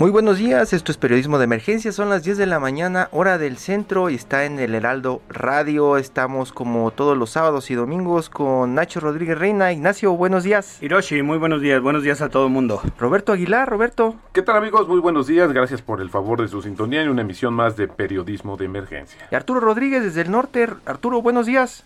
[0.00, 3.36] Muy buenos días, esto es Periodismo de Emergencia, son las 10 de la mañana, hora
[3.36, 5.98] del centro y está en el Heraldo Radio.
[5.98, 9.72] Estamos como todos los sábados y domingos con Nacho Rodríguez Reina.
[9.72, 10.82] Ignacio, buenos días.
[10.82, 12.80] Hiroshi, muy buenos días, buenos días a todo el mundo.
[12.98, 14.14] Roberto Aguilar, Roberto.
[14.32, 14.88] ¿Qué tal amigos?
[14.88, 17.86] Muy buenos días, gracias por el favor de su sintonía en una emisión más de
[17.86, 19.28] Periodismo de Emergencia.
[19.30, 20.66] Y Arturo Rodríguez desde el norte.
[20.86, 21.84] Arturo, buenos días.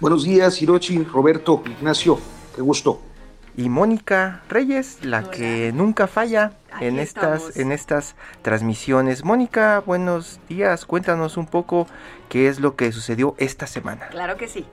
[0.00, 2.18] Buenos días, Hiroshi, Roberto, Ignacio,
[2.56, 3.11] qué gusto
[3.56, 9.24] y Mónica Reyes, la que nunca falla en estas, en estas transmisiones.
[9.24, 11.86] Mónica, buenos días, cuéntanos un poco
[12.28, 14.08] qué es lo que sucedió esta semana.
[14.08, 14.66] Claro que sí.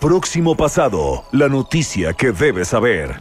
[0.00, 3.18] Próximo pasado, la noticia que debes saber.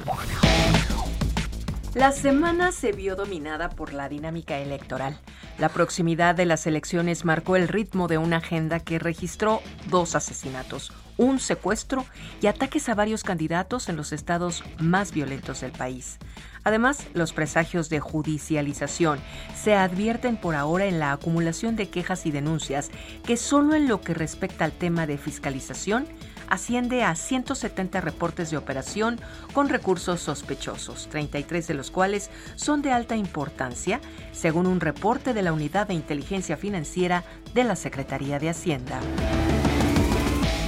[1.96, 5.20] La semana se vio dominada por la dinámica electoral.
[5.60, 10.92] La proximidad de las elecciones marcó el ritmo de una agenda que registró dos asesinatos,
[11.18, 12.04] un secuestro
[12.42, 16.18] y ataques a varios candidatos en los estados más violentos del país.
[16.64, 19.20] Además, los presagios de judicialización
[19.56, 22.90] se advierten por ahora en la acumulación de quejas y denuncias
[23.24, 26.08] que solo en lo que respecta al tema de fiscalización
[26.54, 29.20] asciende a 170 reportes de operación
[29.54, 34.00] con recursos sospechosos, 33 de los cuales son de alta importancia,
[34.32, 37.24] según un reporte de la Unidad de Inteligencia Financiera
[37.56, 39.00] de la Secretaría de Hacienda.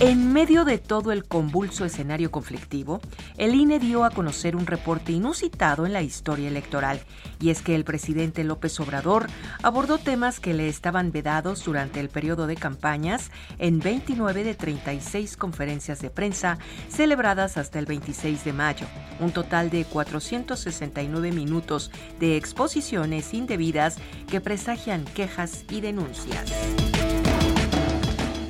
[0.01, 2.99] En medio de todo el convulso escenario conflictivo,
[3.37, 6.99] el INE dio a conocer un reporte inusitado en la historia electoral,
[7.39, 9.27] y es que el presidente López Obrador
[9.63, 15.37] abordó temas que le estaban vedados durante el periodo de campañas en 29 de 36
[15.37, 16.57] conferencias de prensa
[16.89, 18.87] celebradas hasta el 26 de mayo,
[19.21, 21.89] un total de 469 minutos
[22.19, 23.95] de exposiciones indebidas
[24.29, 26.51] que presagian quejas y denuncias.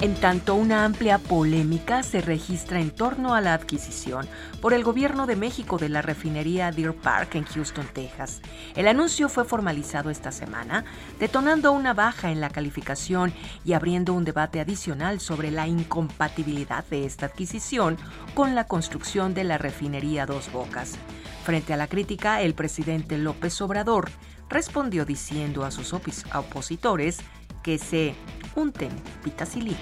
[0.02, 4.28] En tanto, una amplia polémica se registra en torno a la adquisición
[4.62, 8.42] por el gobierno de México de la refinería Deer Park en Houston, Texas.
[8.76, 10.84] El anuncio fue formalizado esta semana,
[11.18, 13.34] detonando una baja en la calificación
[13.64, 17.98] y abriendo un debate adicional sobre la incompatibilidad de esta adquisición
[18.34, 20.96] con la construcción de la refinería Dos Bocas.
[21.46, 24.12] Frente a la crítica, el presidente López Obrador
[24.50, 27.20] respondió diciendo a sus opositores
[27.64, 28.14] que se
[28.56, 28.92] unten
[29.24, 29.78] pitacilina.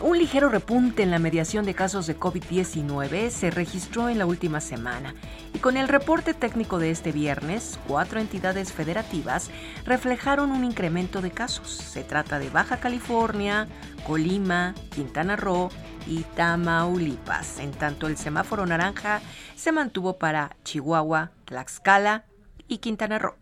[0.00, 4.60] Un ligero repunte en la mediación de casos de COVID-19 se registró en la última
[4.60, 5.14] semana
[5.52, 9.50] y con el reporte técnico de este viernes, cuatro entidades federativas
[9.84, 11.68] reflejaron un incremento de casos.
[11.68, 13.68] Se trata de Baja California,
[14.06, 15.68] Colima, Quintana Roo
[16.06, 17.58] y Tamaulipas.
[17.58, 19.20] En tanto, el semáforo naranja
[19.54, 22.24] se mantuvo para Chihuahua, Tlaxcala
[22.68, 23.37] y Quintana Roo.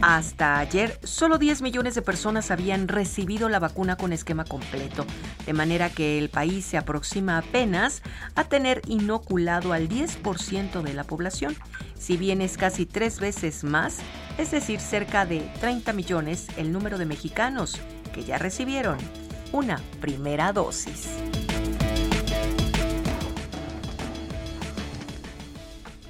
[0.00, 5.04] Hasta ayer, solo 10 millones de personas habían recibido la vacuna con esquema completo,
[5.44, 8.02] de manera que el país se aproxima apenas
[8.36, 11.56] a tener inoculado al 10% de la población,
[11.98, 13.98] si bien es casi tres veces más,
[14.38, 17.76] es decir, cerca de 30 millones el número de mexicanos
[18.14, 18.98] que ya recibieron
[19.52, 21.08] una primera dosis.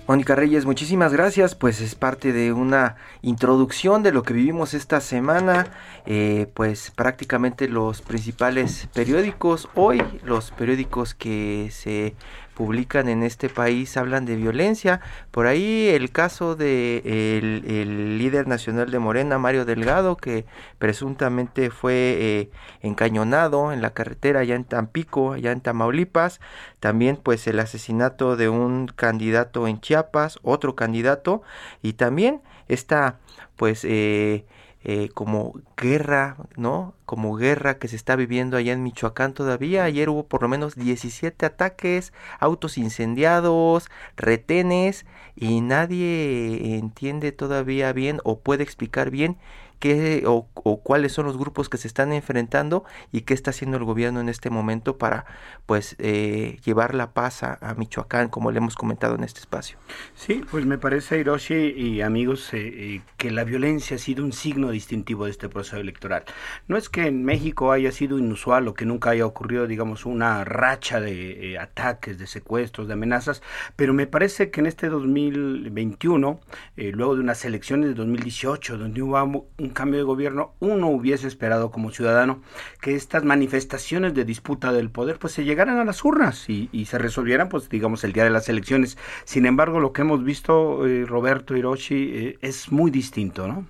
[0.09, 1.55] Mónica Reyes, muchísimas gracias.
[1.55, 5.67] Pues es parte de una introducción de lo que vivimos esta semana.
[6.07, 12.15] Eh, pues prácticamente los principales periódicos hoy, los periódicos que se
[12.59, 15.01] publican en este país hablan de violencia.
[15.31, 17.03] Por ahí el caso de
[17.39, 20.45] el, líder nacional de Morena, Mario Delgado, que
[20.81, 22.51] presuntamente fue eh,
[22.81, 26.41] encañonado en la carretera allá en Tampico, allá en Tamaulipas.
[26.81, 31.43] También pues el asesinato de un candidato en Chiapas, otro candidato.
[31.81, 33.21] Y también esta
[33.55, 34.47] pues eh,
[34.91, 36.95] eh, como guerra, ¿no?
[37.05, 39.85] Como guerra que se está viviendo allá en Michoacán todavía.
[39.85, 45.05] Ayer hubo por lo menos 17 ataques, autos incendiados, retenes
[45.37, 49.37] y nadie entiende todavía bien o puede explicar bien
[49.79, 50.47] qué o,
[50.83, 54.29] cuáles son los grupos que se están enfrentando y qué está haciendo el gobierno en
[54.29, 55.25] este momento para
[55.67, 59.79] pues eh, llevar la paz a, Michoacán, como le hemos comentado en este espacio.
[60.15, 64.33] Sí, pues me parece, Hiroshi y amigos, eh, eh, que la violencia ha sido un
[64.33, 66.25] signo distintivo de este proceso electoral.
[66.67, 70.45] No es que en México haya sido inusual o que nunca haya ocurrido, digamos, una
[70.45, 73.43] racha de ataques, de secuestros, de amenazas,
[73.77, 76.41] pero me parece que en este 2021,
[76.77, 81.71] luego de unas elecciones de 2018, donde hubo un cambio de gobierno, uno hubiese esperado
[81.71, 82.41] como ciudadano
[82.81, 86.99] que estas manifestaciones de disputa del poder pues se llegaran a las urnas y, se
[86.99, 88.97] resolvieran pues digamos el día de las elecciones.
[89.25, 93.67] Sin embargo, lo que hemos visto, eh, Roberto Hiroshi, eh, es muy distinto, ¿no?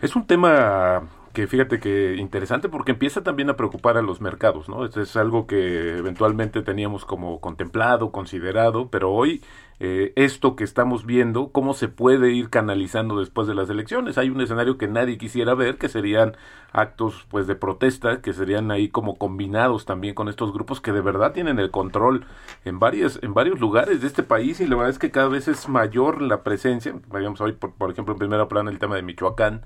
[0.00, 1.02] Es un tema
[1.34, 4.84] que fíjate que interesante porque empieza también a preocupar a los mercados, ¿no?
[4.84, 9.42] Esto es algo que eventualmente teníamos como contemplado, considerado, pero hoy
[9.80, 14.18] eh, esto que estamos viendo, cómo se puede ir canalizando después de las elecciones.
[14.18, 16.36] Hay un escenario que nadie quisiera ver, que serían
[16.72, 21.00] actos pues de protesta, que serían ahí como combinados también con estos grupos que de
[21.00, 22.26] verdad tienen el control
[22.64, 25.48] en varios, en varios lugares de este país y la verdad es que cada vez
[25.48, 26.94] es mayor la presencia.
[27.08, 29.62] Vayamos hoy, por, por ejemplo, en primera plana el tema de Michoacán,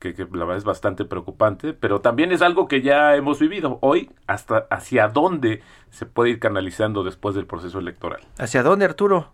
[0.00, 3.78] que, que, la verdad es bastante preocupante, pero también es algo que ya hemos vivido.
[3.82, 8.20] Hoy, hasta hacia dónde se puede ir canalizando después del proceso electoral.
[8.36, 9.32] ¿Hacia dónde, Arturo?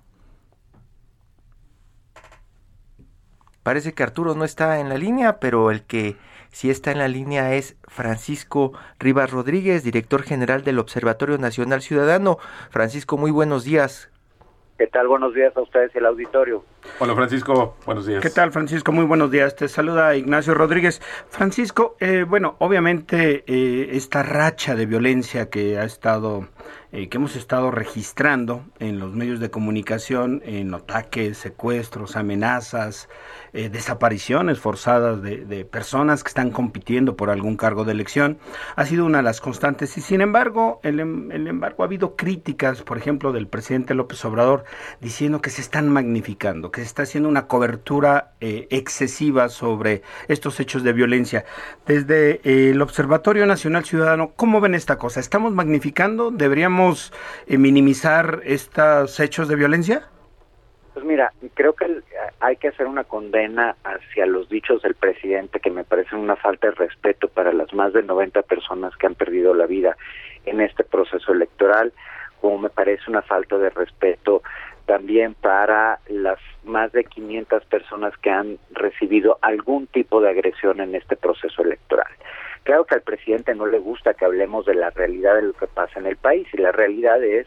[3.62, 6.16] Parece que Arturo no está en la línea, pero el que
[6.50, 12.38] sí está en la línea es Francisco Rivas Rodríguez, director general del Observatorio Nacional Ciudadano.
[12.70, 14.10] Francisco, muy buenos días.
[14.78, 15.08] ¿Qué tal?
[15.08, 16.64] Buenos días a ustedes y al auditorio.
[16.98, 18.20] Hola Francisco, buenos días.
[18.20, 18.92] ¿Qué tal Francisco?
[18.92, 19.56] Muy buenos días.
[19.56, 21.00] Te saluda Ignacio Rodríguez.
[21.30, 26.48] Francisco, eh, bueno, obviamente eh, esta racha de violencia que ha estado
[26.92, 33.08] eh, que hemos estado registrando en los medios de comunicación, en ataques, secuestros, amenazas,
[33.52, 38.38] desapariciones forzadas de, personas que están compitiendo por algún cargo de elección,
[38.76, 39.96] ha sido una de las constantes.
[39.98, 44.24] Y sin embargo, el, em, el embargo ha habido críticas, por ejemplo, del presidente López
[44.24, 44.64] Obrador,
[45.00, 50.60] diciendo que se están magnificando, que se está haciendo una cobertura eh, excesiva sobre estos
[50.60, 51.44] hechos de violencia.
[51.86, 55.20] Desde el Observatorio Nacional Ciudadano, ¿cómo ven esta cosa?
[55.20, 56.30] ¿Estamos magnificando?
[56.30, 57.12] ¿Deberíamos
[57.46, 60.08] eh, minimizar estos hechos de violencia?
[60.94, 62.02] Pues mira, creo que
[62.40, 66.68] hay que hacer una condena hacia los dichos del presidente que me parecen una falta
[66.68, 69.96] de respeto para las más de 90 personas que han perdido la vida
[70.46, 71.92] en este proceso electoral,
[72.40, 74.42] como me parece una falta de respeto
[74.90, 80.96] también para las más de 500 personas que han recibido algún tipo de agresión en
[80.96, 82.08] este proceso electoral.
[82.64, 85.68] Claro que al presidente no le gusta que hablemos de la realidad de lo que
[85.68, 87.46] pasa en el país y la realidad es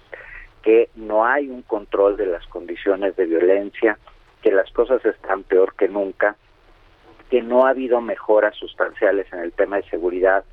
[0.62, 3.98] que no hay un control de las condiciones de violencia,
[4.42, 6.38] que las cosas están peor que nunca,
[7.30, 10.46] que no ha habido mejoras sustanciales en el tema de seguridad,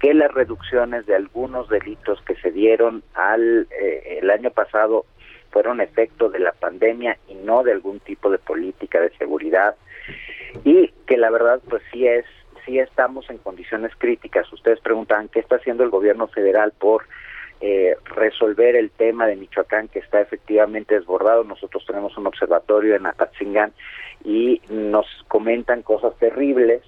[0.00, 5.06] que las reducciones de algunos delitos que se dieron al eh, el año pasado
[5.52, 9.76] fueron efecto de la pandemia y no de algún tipo de política de seguridad
[10.64, 12.24] y que la verdad pues sí es
[12.64, 14.52] sí estamos en condiciones críticas.
[14.52, 17.04] Ustedes preguntan qué está haciendo el gobierno federal por
[17.60, 21.44] eh, resolver el tema de Michoacán que está efectivamente desbordado.
[21.44, 23.72] Nosotros tenemos un observatorio en Apatzingán
[24.24, 26.82] y nos comentan cosas terribles.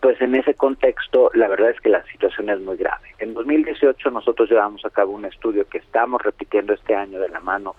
[0.00, 3.08] Pues en ese contexto, la verdad es que la situación es muy grave.
[3.18, 7.40] En 2018 nosotros llevamos a cabo un estudio que estamos repitiendo este año de la
[7.40, 7.76] mano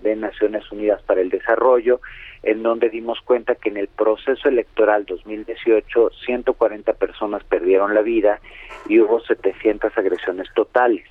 [0.00, 2.00] de Naciones Unidas para el Desarrollo,
[2.42, 8.40] en donde dimos cuenta que en el proceso electoral 2018 140 personas perdieron la vida
[8.88, 11.04] y hubo 700 agresiones totales.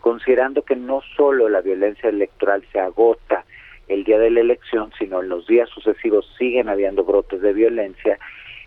[0.00, 3.44] Considerando que no solo la violencia electoral se agota
[3.86, 8.18] el día de la elección, sino en los días sucesivos siguen habiendo brotes de violencia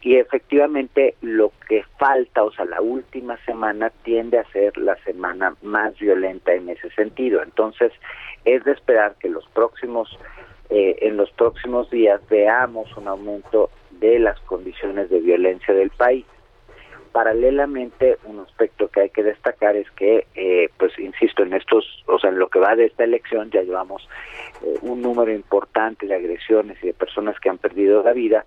[0.07, 5.57] y efectivamente lo que falta, o sea, la última semana tiende a ser la semana
[5.61, 7.43] más violenta en ese sentido.
[7.43, 7.91] Entonces,
[8.45, 10.17] es de esperar que los próximos
[10.69, 16.25] eh, en los próximos días veamos un aumento de las condiciones de violencia del país.
[17.11, 22.17] Paralelamente, un aspecto que hay que destacar es que, eh, pues insisto, en estos, o
[22.17, 24.07] sea, en lo que va de esta elección ya llevamos
[24.63, 28.45] eh, un número importante de agresiones y de personas que han perdido la vida.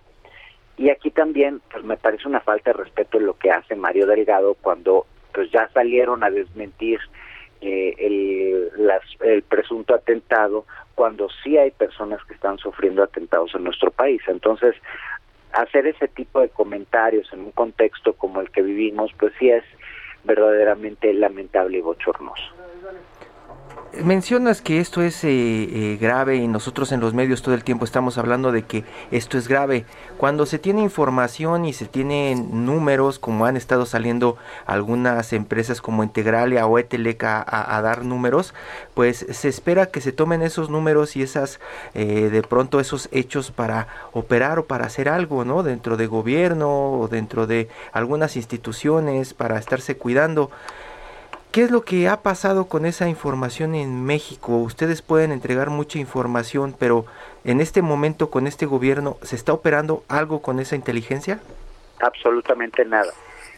[0.77, 4.55] Y aquí también, pues me parece una falta de respeto lo que hace Mario Delgado
[4.55, 6.99] cuando, pues ya salieron a desmentir
[7.61, 13.63] eh, el, las, el presunto atentado cuando sí hay personas que están sufriendo atentados en
[13.63, 14.21] nuestro país.
[14.27, 14.75] Entonces,
[15.53, 19.63] hacer ese tipo de comentarios en un contexto como el que vivimos, pues sí es
[20.23, 22.60] verdaderamente lamentable y bochornoso.
[24.03, 27.85] Mencionas que esto es eh, eh, grave y nosotros en los medios todo el tiempo
[27.85, 29.85] estamos hablando de que esto es grave.
[30.17, 36.03] Cuando se tiene información y se tienen números, como han estado saliendo algunas empresas como
[36.03, 38.53] Integralia o Eteleca a, dar números,
[38.93, 41.59] pues se espera que se tomen esos números y esas,
[41.93, 45.63] eh, de pronto esos hechos para operar o para hacer algo, ¿no?
[45.63, 50.51] Dentro de gobierno o dentro de algunas instituciones para estarse cuidando.
[51.51, 54.55] ¿Qué es lo que ha pasado con esa información en México?
[54.59, 57.05] Ustedes pueden entregar mucha información, pero
[57.43, 61.41] en este momento con este gobierno, ¿se está operando algo con esa inteligencia?
[61.99, 63.11] Absolutamente nada.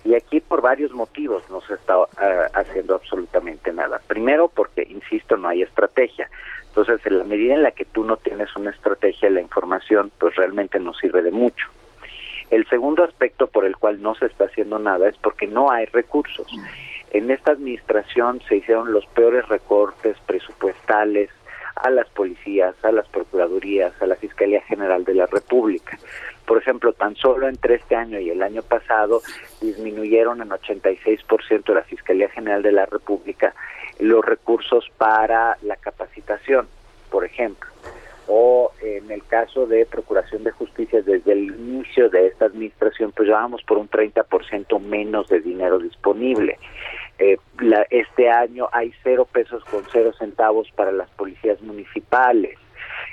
[0.04, 4.02] Y aquí por varios motivos no se está eh, haciendo absolutamente nada.
[4.08, 6.32] Primero porque, insisto, no hay estrategia.
[6.70, 10.36] Entonces, en la medida en la que tú no tienes una estrategia, la información pues
[10.36, 11.68] realmente no sirve de mucho.
[12.50, 15.86] El segundo aspecto por el cual no se está haciendo nada es porque no hay
[15.86, 16.48] recursos.
[17.14, 21.30] En esta administración se hicieron los peores recortes presupuestales
[21.76, 25.98] a las policías, a las procuradurías, a la Fiscalía General de la República.
[26.46, 29.22] Por ejemplo, tan solo entre este año y el año pasado
[29.62, 33.54] disminuyeron en 86% de la Fiscalía General de la República
[34.00, 36.68] los recursos para la capacitación,
[37.10, 37.70] por ejemplo.
[38.28, 43.28] O en el caso de Procuración de Justicia, desde el inicio de esta administración, pues
[43.28, 46.58] llevamos por un 30% menos de dinero disponible.
[47.24, 47.38] Eh,
[47.90, 52.60] este año hay cero pesos con cero centavos para las policías municipales.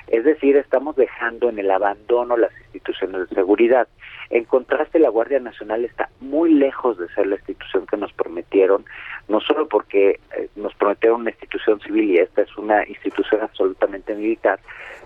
[0.07, 3.87] Es decir, estamos dejando en el abandono las instituciones de seguridad.
[4.29, 8.83] En contraste, la Guardia Nacional está muy lejos de ser la institución que nos prometieron,
[9.29, 14.13] no solo porque eh, nos prometieron una institución civil y esta es una institución absolutamente
[14.13, 14.59] militar,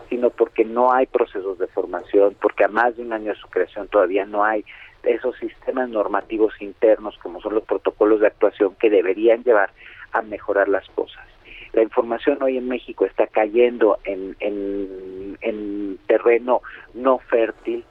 [0.09, 3.47] sino porque no hay procesos de formación, porque a más de un año de su
[3.49, 4.65] creación todavía no hay
[5.07, 9.71] esos sistemas normativos internos como son los protocolos de actuación que deberían llevar
[10.11, 11.25] a mejorar las cosas.
[11.73, 16.61] La información hoy en México está cayendo en, en, terreno
[16.93, 17.83] no fértil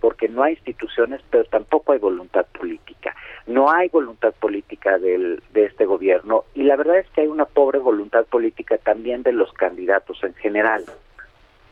[0.00, 3.14] porque no hay instituciones, pero tampoco hay voluntad política.
[3.46, 7.44] No hay voluntad política del, de este gobierno y la verdad es que hay una
[7.44, 10.84] pobre voluntad política también de los candidatos en general.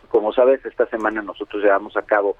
[0.08, 2.36] Como sabes, esta semana nosotros llevamos a cabo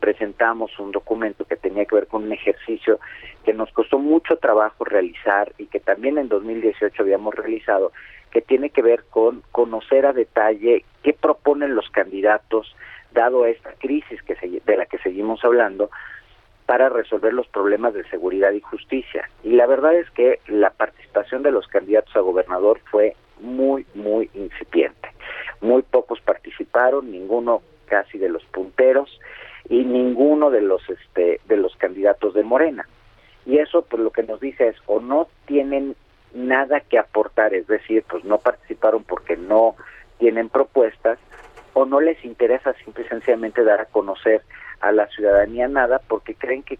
[0.00, 2.98] presentamos un documento que tenía que ver con un ejercicio
[3.44, 7.92] que nos costó mucho trabajo realizar y que también en 2018 habíamos realizado,
[8.30, 12.74] que tiene que ver con conocer a detalle qué proponen los candidatos,
[13.12, 15.90] dado esta crisis que de la que seguimos hablando,
[16.66, 19.28] para resolver los problemas de seguridad y justicia.
[19.42, 24.30] Y la verdad es que la participación de los candidatos a gobernador fue muy, muy
[24.34, 25.08] incipiente.
[25.60, 29.20] Muy pocos participaron, ninguno casi de los punteros,
[29.68, 32.88] y ninguno de los este de los candidatos de Morena.
[33.46, 35.96] Y eso pues lo que nos dice es o no tienen
[36.34, 39.74] nada que aportar, es decir, pues no participaron porque no
[40.18, 41.18] tienen propuestas
[41.72, 44.42] o no les interesa simple y sencillamente dar a conocer
[44.80, 46.78] a la ciudadanía nada porque creen que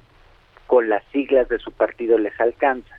[0.67, 2.97] con las siglas de su partido les alcanza.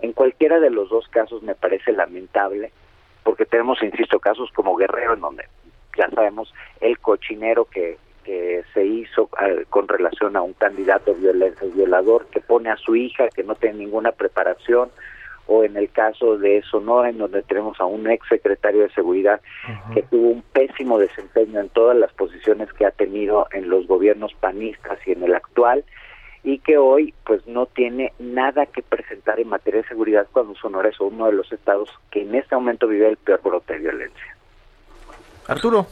[0.00, 2.72] En cualquiera de los dos casos me parece lamentable
[3.22, 5.44] porque tenemos, insisto, casos como Guerrero en donde
[5.96, 12.26] ya sabemos el cochinero que que se hizo eh, con relación a un candidato violador
[12.26, 14.90] que pone a su hija que no tiene ninguna preparación
[15.46, 19.40] o en el caso de Sonora en donde tenemos a un ex secretario de seguridad
[19.92, 24.32] que tuvo un pésimo desempeño en todas las posiciones que ha tenido en los gobiernos
[24.34, 25.84] panistas y en el actual
[26.44, 30.88] y que hoy pues no tiene nada que presentar en materia de seguridad cuando Sonora
[30.88, 34.36] es uno de los estados que en este momento vive el peor brote de violencia.
[35.46, 35.86] Arturo.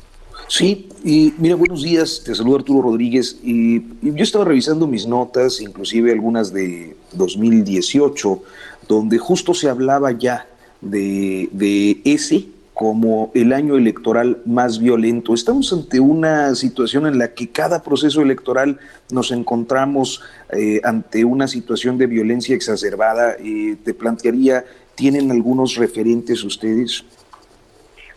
[0.49, 3.39] Sí, y mira, buenos días, te saludo Arturo Rodríguez.
[3.43, 8.43] Y, yo estaba revisando mis notas, inclusive algunas de 2018,
[8.89, 10.47] donde justo se hablaba ya
[10.81, 12.47] de, de ese
[12.81, 15.35] como el año electoral más violento.
[15.35, 18.79] Estamos ante una situación en la que cada proceso electoral
[19.13, 23.37] nos encontramos eh, ante una situación de violencia exacerbada.
[23.85, 27.05] Te plantearía, ¿tienen algunos referentes ustedes?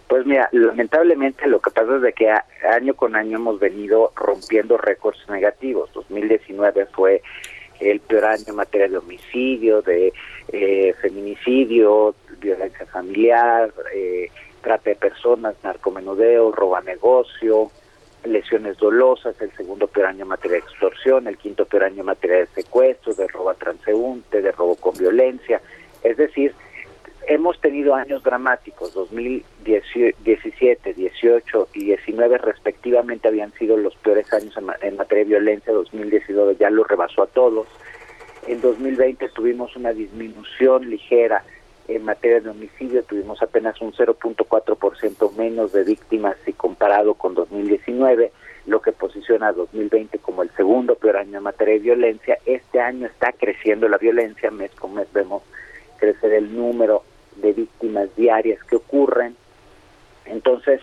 [0.07, 4.77] Pues mira, lamentablemente lo que pasa es de que año con año hemos venido rompiendo
[4.77, 5.91] récords negativos.
[5.93, 7.21] 2019 fue
[7.79, 10.13] el peor año en materia de homicidio, de
[10.49, 14.29] eh, feminicidio, violencia familiar, eh,
[14.61, 17.71] trata de personas, narcomenudeo, roba negocio,
[18.23, 22.05] lesiones dolosas, el segundo peor año en materia de extorsión, el quinto peor año en
[22.05, 25.61] materia de secuestro, de robo transeúnte, de robo con violencia.
[26.03, 26.53] Es decir,
[27.27, 34.95] hemos tenido años dramáticos, 2017, 18 y 19 respectivamente habían sido los peores años en,
[34.95, 37.67] materia de violencia, 2019 ya lo rebasó a todos,
[38.47, 41.43] en 2020 tuvimos una disminución ligera
[41.87, 48.31] En materia de homicidio tuvimos apenas un 0.4% menos de víctimas si comparado con 2019,
[48.67, 52.37] lo que posiciona a 2020 como el segundo peor año en materia de violencia.
[52.45, 55.43] Este año está creciendo la violencia, mes con mes vemos
[55.97, 57.03] crecer el número
[57.37, 59.35] de víctimas diarias que ocurren.
[60.25, 60.81] Entonces,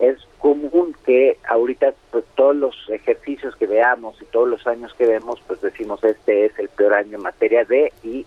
[0.00, 5.06] es común que ahorita pues, todos los ejercicios que veamos y todos los años que
[5.06, 8.24] vemos, pues decimos este es el peor año en materia de y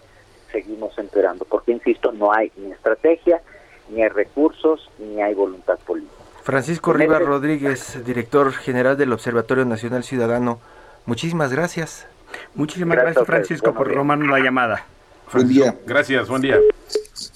[0.52, 3.42] seguimos empeorando, porque insisto, no hay ni estrategia,
[3.90, 6.14] ni hay recursos, ni hay voluntad política.
[6.44, 10.60] Francisco Rivas Rodríguez, director general del Observatorio Nacional Ciudadano,
[11.06, 12.08] muchísimas gracias.
[12.56, 14.86] Muchísimas gracias, Francisco por tomarnos la llamada.
[15.32, 15.76] Buen día.
[15.86, 16.60] Gracias, buen día.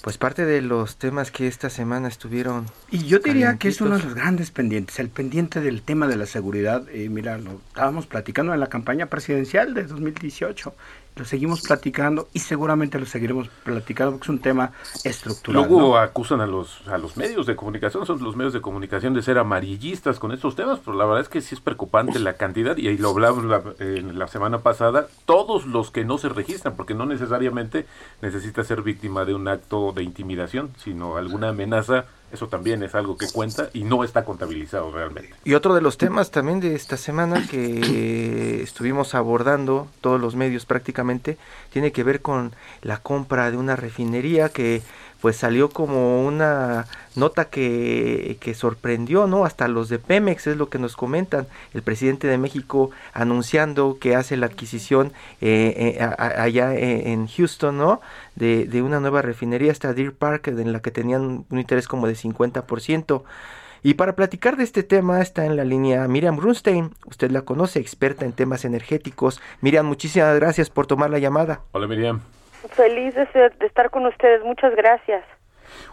[0.06, 2.66] Pues parte de los temas que esta semana estuvieron.
[2.92, 6.14] Y yo diría que es uno de los grandes pendientes, el pendiente del tema de
[6.14, 6.88] la seguridad.
[6.90, 10.72] Eh, mira, lo estábamos platicando en la campaña presidencial de 2018
[11.16, 15.66] lo seguimos platicando y seguramente lo seguiremos platicando porque es un tema estructural.
[15.66, 19.22] Luego acusan a los a los medios de comunicación, son los medios de comunicación de
[19.22, 22.76] ser amarillistas con estos temas, pero la verdad es que sí es preocupante la cantidad
[22.76, 26.94] y ahí lo hablamos la, la semana pasada, todos los que no se registran, porque
[26.94, 27.86] no necesariamente
[28.20, 33.16] necesita ser víctima de un acto de intimidación, sino alguna amenaza eso también es algo
[33.16, 35.34] que cuenta y no está contabilizado realmente.
[35.44, 40.66] Y otro de los temas también de esta semana que estuvimos abordando, todos los medios
[40.66, 41.38] prácticamente,
[41.70, 42.52] tiene que ver con
[42.82, 44.82] la compra de una refinería que
[45.20, 49.44] pues salió como una nota que, que, sorprendió, ¿no?
[49.44, 51.46] Hasta los de Pemex es lo que nos comentan.
[51.74, 58.00] El presidente de México anunciando que hace la adquisición eh, eh, allá en Houston, ¿no?
[58.34, 62.06] De, de, una nueva refinería, esta Deer Park, en la que tenían un interés como
[62.06, 63.22] de 50%.
[63.82, 66.90] Y para platicar de este tema está en la línea Miriam Brunstein.
[67.06, 69.40] Usted la conoce, experta en temas energéticos.
[69.60, 71.60] Miriam, muchísimas gracias por tomar la llamada.
[71.72, 72.20] Hola Miriam.
[72.68, 73.26] Feliz de,
[73.58, 74.42] de estar con ustedes.
[74.44, 75.24] Muchas gracias.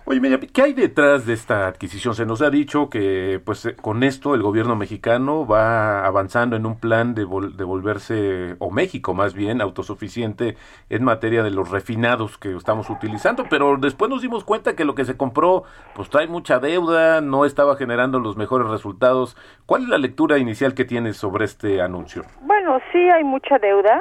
[0.05, 2.13] Oye, Miriam, ¿qué hay detrás de esta adquisición?
[2.15, 6.65] Se nos ha dicho que pues eh, con esto el gobierno mexicano va avanzando en
[6.65, 10.57] un plan de, de, volverse, o México más bien, autosuficiente
[10.89, 14.95] en materia de los refinados que estamos utilizando, pero después nos dimos cuenta que lo
[14.95, 15.63] que se compró
[15.95, 19.37] pues trae mucha deuda, no estaba generando los mejores resultados.
[19.65, 22.23] ¿Cuál es la lectura inicial que tienes sobre este anuncio?
[22.41, 23.99] Bueno, sí hay mucha deuda,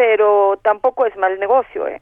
[0.00, 2.00] pero tampoco es mal negocio, ¿eh?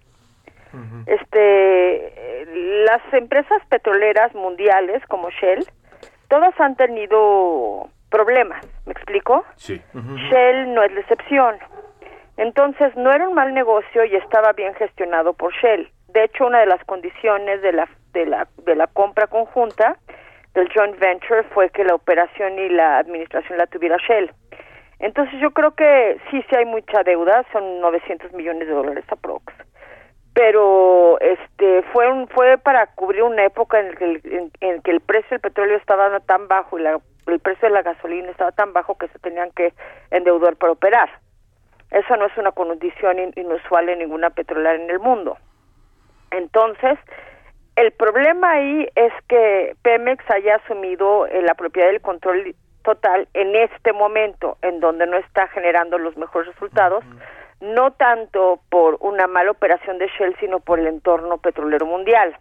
[1.06, 2.44] Este,
[2.84, 5.66] las empresas petroleras mundiales como Shell,
[6.28, 9.44] todas han tenido problemas, ¿me explico?
[9.56, 9.82] Sí.
[10.30, 11.56] Shell no es la excepción.
[12.37, 15.90] Entonces, no era un mal negocio y estaba bien gestionado por Shell.
[16.06, 19.96] De hecho, una de las condiciones de la de la de la compra conjunta
[20.54, 24.30] del joint venture fue que la operación y la administración la tuviera Shell.
[25.00, 29.52] Entonces, yo creo que sí, sí hay mucha deuda, son 900 millones de dólares aprox
[30.38, 34.04] pero este fue un, fue para cubrir una época en, que
[34.61, 37.82] el, que el precio del petróleo estaba tan bajo y la, el precio de la
[37.82, 39.74] gasolina estaba tan bajo que se tenían que
[40.12, 41.11] endeudar para operar.
[41.90, 45.38] Eso no es una condición inusual en ninguna petrolera en el mundo.
[46.30, 47.00] Entonces,
[47.74, 53.55] el problema ahí es que Pemex haya asumido eh, la propiedad del control total en
[53.57, 57.05] este momento, en donde no está generando los mejores resultados
[57.61, 62.37] no tanto por una mala operación de Shell, sino por el entorno petrolero mundial.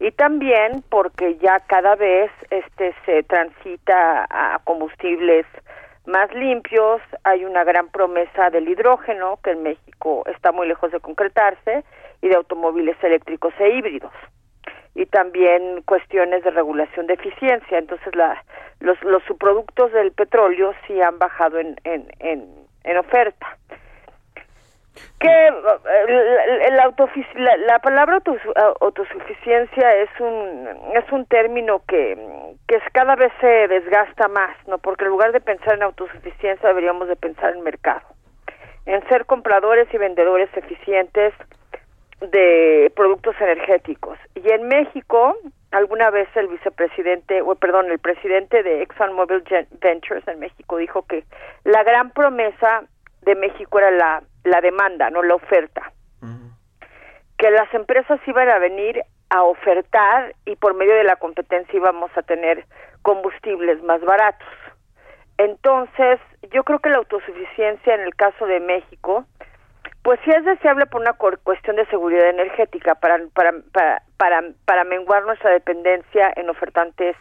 [0.00, 5.46] Y también porque ya cada vez este se transita a combustibles
[6.06, 10.98] más limpios, hay una gran promesa del hidrógeno que en México está muy lejos de
[10.98, 11.84] concretarse
[12.20, 14.12] y de automóviles eléctricos e híbridos.
[14.94, 17.78] Y también cuestiones de regulación de eficiencia.
[17.78, 18.42] Entonces, la,
[18.80, 22.46] los, los subproductos del petróleo sí han bajado en, en, en,
[22.84, 23.56] en oferta.
[25.18, 28.20] Que eh, la, la, palabra
[28.80, 32.18] autosuficiencia es un es un término que,
[32.68, 37.08] que cada vez se desgasta más no porque en lugar de pensar en autosuficiencia deberíamos
[37.08, 38.02] de pensar en mercado.
[38.84, 41.32] En ser compradores y vendedores eficientes
[42.30, 45.36] de productos energéticos y en México
[45.72, 49.42] alguna vez el vicepresidente o perdón el presidente de ExxonMobil
[49.80, 51.24] Ventures en México dijo que
[51.64, 52.84] la gran promesa
[53.22, 55.92] de México era la, la demanda, no la oferta.
[57.38, 62.10] Que las empresas iban a venir a ofertar y por medio de la competencia íbamos
[62.16, 62.66] a tener
[63.02, 64.46] combustibles más baratos.
[65.38, 66.20] Entonces,
[66.52, 69.24] yo creo que la autosuficiencia en el caso de México,
[70.02, 74.84] pues sí es deseable por una cuestión de seguridad energética, para, para, para, para, para
[74.84, 77.16] menguar nuestra dependencia en ofertantes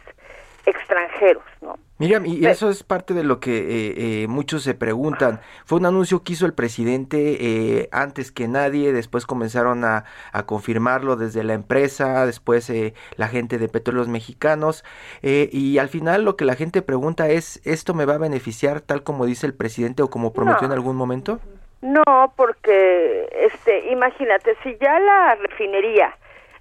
[0.66, 1.78] extranjeros, ¿no?
[1.98, 5.40] Miriam, y eso es parte de lo que eh, eh, muchos se preguntan.
[5.66, 10.46] Fue un anuncio que hizo el presidente eh, antes que nadie, después comenzaron a, a
[10.48, 12.72] confirmarlo desde la empresa, después
[13.18, 14.84] la gente de Petróleos Mexicanos,
[15.22, 19.04] y al final lo que la gente pregunta es, ¿esto me va a beneficiar tal
[19.04, 21.40] como dice el presidente o como prometió en algún momento?
[21.82, 26.16] No, porque, este, imagínate, si ya la refinería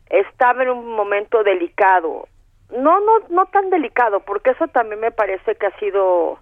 [0.08, 2.26] estaba en un momento delicado,
[2.70, 6.38] no, no, no tan delicado, porque eso también me parece que ha sido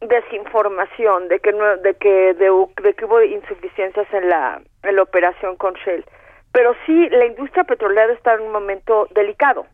[0.00, 5.56] desinformación de que no, de que de, que hubo insuficiencias en la en la operación
[5.56, 6.04] con Shell,
[6.52, 9.66] pero sí la industria petrolera está en un momento delicado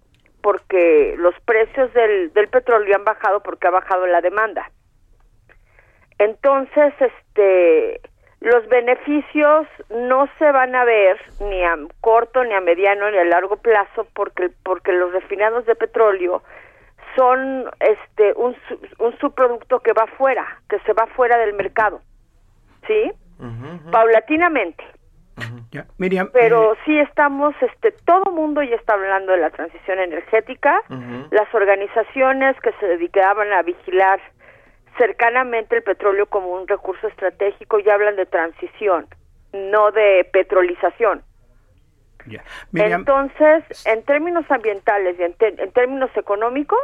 [0.42, 4.70] porque los precios del, del petróleo han bajado porque ha bajado la demanda.
[6.18, 8.00] Entonces, este
[8.40, 13.24] los beneficios no se van a ver ni a corto, ni a mediano, ni a
[13.24, 16.42] largo plazo porque, porque los refinados de petróleo
[17.16, 18.56] son este un,
[18.98, 22.00] un subproducto que va fuera, que se va fuera del mercado.
[22.86, 23.12] ¿Sí?
[23.90, 24.84] Paulatinamente.
[25.98, 30.80] Miriam, Pero eh, sí estamos, este, todo mundo ya está hablando de la transición energética.
[31.30, 34.20] Las organizaciones que se dedicaban a vigilar
[34.98, 39.06] cercanamente el petróleo como un recurso estratégico y hablan de transición,
[39.52, 41.22] no de petrolización.
[42.74, 46.78] Entonces, en términos ambientales y en, términos económicos,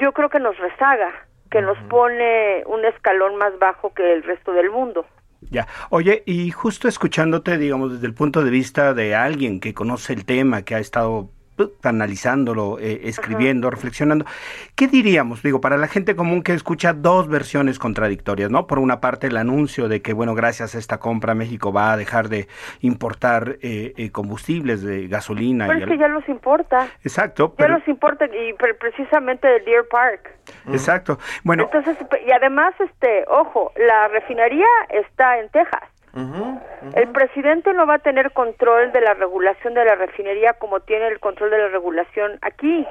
[0.00, 1.12] yo creo que nos rezaga,
[1.50, 5.04] que nos pone un escalón más bajo que el resto del mundo.
[5.50, 10.12] Ya, oye, y justo escuchándote, digamos, desde el punto de vista de alguien que conoce
[10.12, 11.30] el tema, que ha estado
[11.82, 14.24] analizándolo, eh, escribiendo, reflexionando.
[14.74, 15.42] ¿Qué diríamos?
[15.42, 18.66] Digo, para la gente común que escucha dos versiones contradictorias, ¿no?
[18.66, 21.96] Por una parte, el anuncio de que, bueno, gracias a esta compra México va a
[21.96, 22.48] dejar de
[22.80, 25.66] importar eh, eh, combustibles de gasolina.
[25.66, 26.88] Pero es que ya los importa.
[27.04, 27.54] Exacto.
[27.58, 30.30] Ya los importa y precisamente de Deer Park.
[30.68, 31.18] Exacto.
[31.44, 31.64] Bueno.
[31.64, 31.96] Entonces,
[32.26, 35.82] y además, este, ojo, la refinería está en Texas.
[36.14, 41.08] El presidente no va a tener control de la regulación de la refinería como tiene
[41.08, 42.86] el control de la regulación aquí,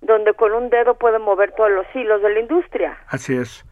[0.00, 2.96] donde con un dedo puede mover todos los hilos de la industria.
[3.08, 3.64] Así es.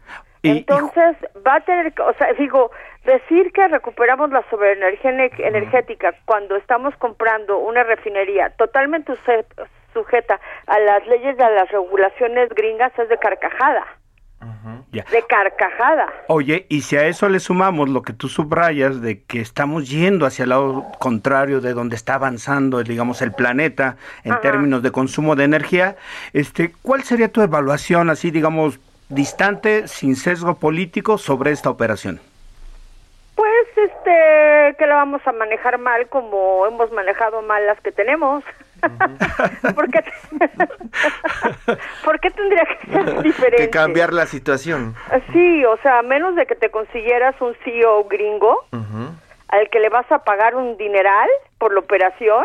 [0.42, 2.70] Entonces va a tener, o sea, digo,
[3.04, 9.14] decir que recuperamos la soberanía energética cuando estamos comprando una refinería totalmente
[9.92, 13.86] sujeta a las leyes de las regulaciones gringas es de carcajada.
[14.92, 16.06] De carcajada.
[16.28, 20.26] Oye, y si a eso le sumamos lo que tú subrayas de que estamos yendo
[20.26, 25.36] hacia el lado contrario de donde está avanzando, digamos, el planeta en términos de consumo
[25.36, 25.96] de energía,
[26.32, 32.20] este, ¿cuál sería tu evaluación así, digamos, distante, sin sesgo político sobre esta operación?
[33.34, 38.42] Pues, este, que la vamos a manejar mal como hemos manejado mal las que tenemos.
[42.04, 43.56] ¿Por, qué tendría que ser diferente?
[43.56, 44.94] Que cambiar la situación.
[45.32, 48.64] Sí, o sea, a menos de que te consiguieras un CEO gringo
[49.48, 52.44] al que le vas a pagar un dineral por la operación,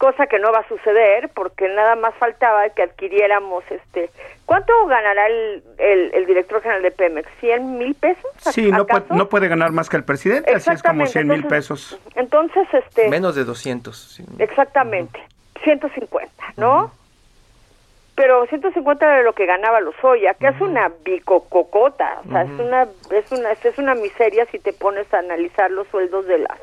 [0.00, 4.10] cosa que no va a suceder porque nada más faltaba que adquiriéramos este
[4.46, 7.28] ¿cuánto ganará el, el, director general de Pemex?
[7.40, 8.30] ¿100 mil pesos?
[8.38, 11.44] Sí, no puede, no puede ganar más que el presidente, así es como 100 mil
[11.44, 12.00] pesos.
[12.16, 13.08] Entonces, este...
[13.08, 14.22] Menos de 200.
[14.38, 15.20] Exactamente,
[15.62, 16.90] 150, ¿no?
[18.16, 22.88] Pero 150 era lo que ganaba Lozoya, que es una bicococota, o sea, es una
[23.10, 26.58] es una es una miseria si te pones a analizar los sueldos de las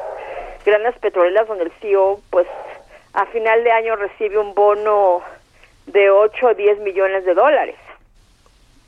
[0.65, 2.47] grandes petroleras donde el CEO pues
[3.13, 5.21] a final de año recibe un bono
[5.87, 7.75] de 8 o 10 millones de dólares.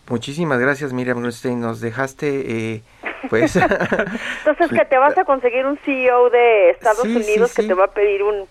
[0.10, 1.60] Muchísimas gracias, Miriam Grunstein.
[1.60, 2.82] Nos dejaste, eh,
[3.30, 3.56] pues...
[4.46, 7.92] Entonces, que te vas a conseguir un CEO de Estados Unidos que te va a
[7.92, 8.48] pedir un,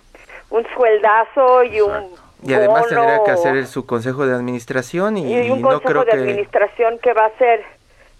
[0.50, 5.60] un sueldazo y un y además tendría que hacer su consejo de administración y, un
[5.60, 7.64] consejo de administración que va a ser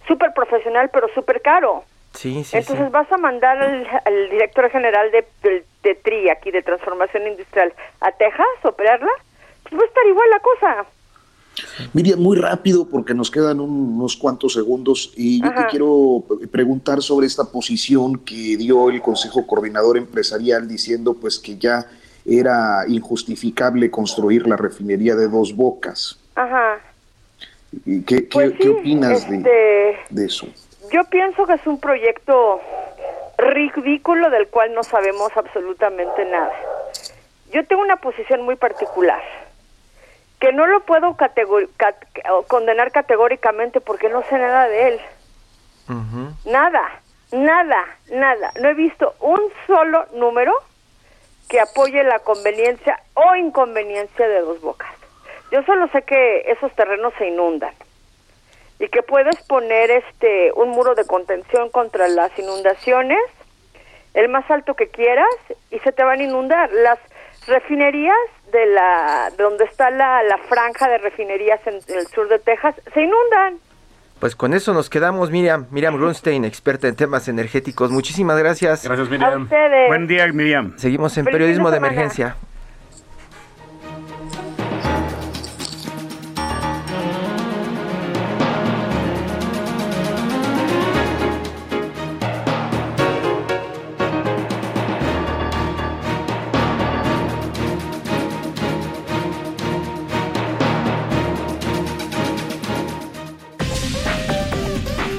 [0.07, 1.85] súper profesional pero súper caro.
[2.19, 5.25] Sí, sí, Entonces vas a mandar al, director general de,
[5.85, 9.13] de, TRI, aquí de Transformación Industrial, a Texas a operarla,
[9.63, 10.87] pues va a estar igual la cosa.
[11.93, 17.29] Miriam, muy rápido porque nos quedan unos cuantos segundos y yo te quiero preguntar sobre
[17.29, 21.87] esta posición que dio el Consejo Coordinador Empresarial diciendo pues que ya
[22.27, 26.19] era injustificable construir la refinería de dos bocas.
[26.35, 26.81] Ajá.
[27.85, 30.49] ¿Qué, qué, pues ¿qué opinas de, este, de eso?
[30.91, 32.61] Yo pienso que es un proyecto
[33.37, 36.53] ridículo del cual no sabemos absolutamente nada.
[37.53, 39.23] Yo tengo una posición muy particular,
[40.41, 41.17] que no lo puedo
[42.47, 45.01] condenar categóricamente porque no sé nada de él.
[46.47, 47.01] Nada,
[47.33, 48.53] nada, nada.
[48.61, 50.53] No he visto un solo número
[51.49, 54.91] que apoye la conveniencia o inconveniencia de dos bocas.
[55.51, 57.73] Yo solo sé que esos terrenos se inundan
[58.79, 63.21] y que puedes poner este un muro de contención contra las inundaciones,
[64.15, 65.35] el más alto que quieras
[65.71, 66.71] y se te van a inundar.
[66.73, 66.99] Las
[67.47, 68.17] refinerías
[68.53, 73.03] de la donde está la, la franja de refinerías en, el sur de Texas se
[73.03, 73.59] inundan.
[74.21, 75.67] Pues con eso nos quedamos, Miriam.
[75.71, 77.93] Miriam Grunstein, experta en temas energéticos.
[77.93, 78.85] Muchísimas gracias.
[78.85, 79.49] Gracias, Miriam.
[79.87, 80.77] Buen día, Miriam.
[80.77, 82.37] Seguimos en periodismo de emergencia.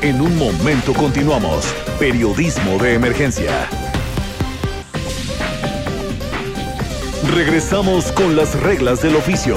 [0.10, 1.72] En un momento continuamos.
[2.00, 3.70] Periodismo de emergencia.
[7.36, 9.56] Regresamos con las reglas del oficio.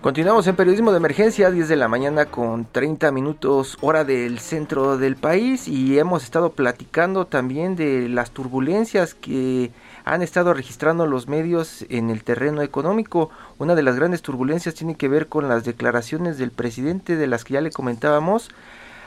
[0.00, 4.96] Continuamos en periodismo de emergencia, 10 de la mañana con 30 minutos hora del centro
[4.96, 9.72] del país y hemos estado platicando también de las turbulencias que
[10.04, 13.30] han estado registrando los medios en el terreno económico.
[13.58, 17.44] Una de las grandes turbulencias tiene que ver con las declaraciones del presidente de las
[17.44, 18.50] que ya le comentábamos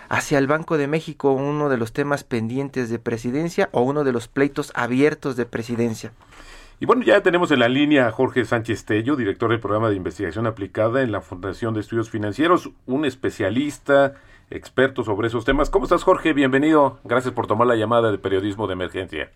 [0.10, 4.14] hacia el Banco de México, uno de los temas pendientes de presidencia o uno de
[4.14, 6.12] los pleitos abiertos de presidencia.
[6.80, 9.96] Y bueno, ya tenemos en la línea a Jorge Sánchez Tello, director del programa de
[9.96, 14.14] investigación aplicada en la Fundación de Estudios Financieros, un especialista,
[14.50, 15.70] experto sobre esos temas.
[15.70, 16.34] ¿Cómo estás, Jorge?
[16.34, 17.00] Bienvenido.
[17.04, 19.32] Gracias por tomar la llamada de periodismo de emergencia.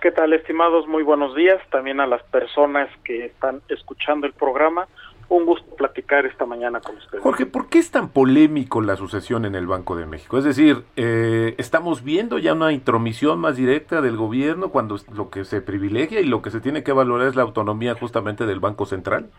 [0.00, 0.86] ¿Qué tal, estimados?
[0.86, 1.60] Muy buenos días.
[1.70, 4.88] También a las personas que están escuchando el programa.
[5.28, 7.22] Un gusto platicar esta mañana con ustedes.
[7.22, 10.36] Jorge, ¿por qué es tan polémico la sucesión en el Banco de México?
[10.36, 15.44] Es decir, eh, ¿estamos viendo ya una intromisión más directa del gobierno cuando lo que
[15.44, 18.84] se privilegia y lo que se tiene que valorar es la autonomía justamente del Banco
[18.84, 19.30] Central?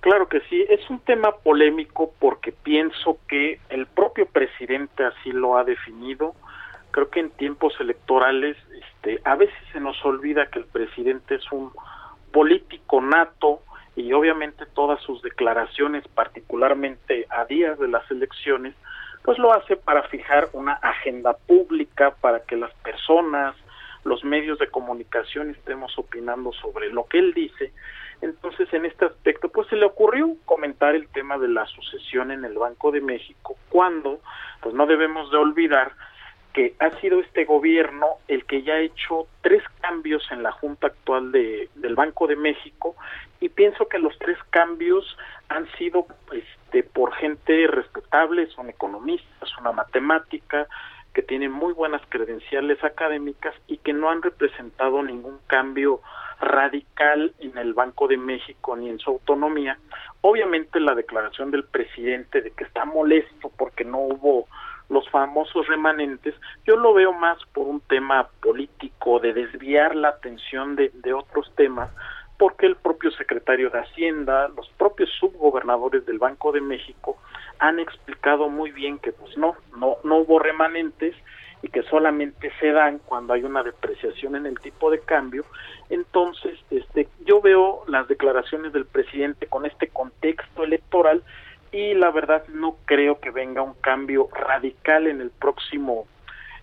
[0.00, 5.56] Claro que sí, es un tema polémico porque pienso que el propio presidente así lo
[5.56, 6.34] ha definido.
[6.90, 8.56] Creo que en tiempos electorales
[9.24, 11.72] a veces se nos olvida que el presidente es un
[12.32, 13.62] político nato,
[13.96, 18.74] y obviamente todas sus declaraciones, particularmente a días de las elecciones,
[19.22, 23.56] pues lo hace para fijar una agenda pública para que las personas,
[24.04, 27.72] los medios de comunicación estemos opinando sobre lo que él dice.
[28.20, 32.44] Entonces, en este aspecto, pues se le ocurrió comentar el tema de la sucesión en
[32.44, 34.20] el Banco de México, cuando,
[34.60, 35.92] pues no debemos de olvidar
[36.56, 40.86] que ha sido este gobierno el que ya ha hecho tres cambios en la Junta
[40.86, 42.96] actual de, del Banco de México
[43.40, 45.04] y pienso que los tres cambios
[45.50, 50.66] han sido este, por gente respetable, son economistas, una matemática,
[51.12, 56.00] que tienen muy buenas credenciales académicas y que no han representado ningún cambio
[56.40, 59.78] radical en el Banco de México ni en su autonomía.
[60.22, 64.48] Obviamente la declaración del presidente de que está molesto porque no hubo
[64.88, 70.76] los famosos remanentes, yo lo veo más por un tema político, de desviar la atención
[70.76, 71.90] de, otros temas,
[72.38, 77.16] porque el propio secretario de Hacienda, los propios subgobernadores del Banco de México
[77.58, 81.14] han explicado muy bien que pues no, no, no hubo remanentes
[81.62, 85.44] y que solamente se dan cuando hay una depreciación en el tipo de cambio.
[85.88, 91.22] Entonces, este, yo veo las declaraciones del presidente con este contexto electoral
[91.76, 96.06] y la verdad no creo que venga un cambio radical en el próximo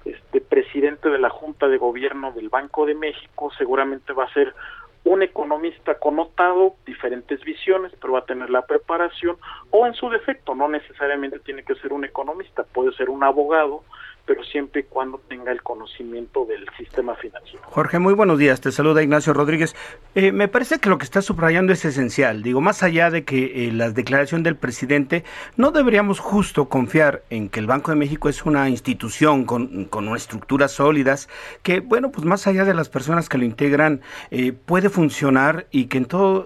[0.05, 4.55] este presidente de la Junta de Gobierno del Banco de México, seguramente va a ser
[5.03, 9.37] un economista connotado, diferentes visiones, pero va a tener la preparación,
[9.69, 13.83] o en su defecto, no necesariamente tiene que ser un economista, puede ser un abogado,
[14.25, 17.61] pero siempre y cuando tenga el conocimiento del sistema financiero.
[17.65, 18.61] Jorge, muy buenos días.
[18.61, 19.75] Te saluda Ignacio Rodríguez.
[20.15, 22.41] Eh, me parece que lo que está subrayando es esencial.
[22.41, 25.23] Digo, más allá de que eh, la declaración del presidente,
[25.57, 30.15] no deberíamos justo confiar en que el Banco de México es una institución con, con
[30.15, 31.27] estructuras sólidas,
[31.61, 35.85] que, bueno, pues más allá de las personas que lo integran, eh, puede funcionar y
[35.85, 36.45] que en todo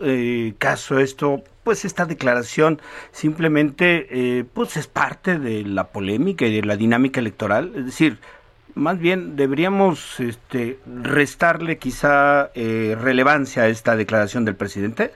[0.58, 2.80] caso esto pues esta declaración
[3.12, 8.20] simplemente eh, pues es parte de la polémica y de la dinámica electoral, es decir,
[8.74, 15.12] más bien deberíamos este, restarle quizá eh, relevancia a esta declaración del presidente.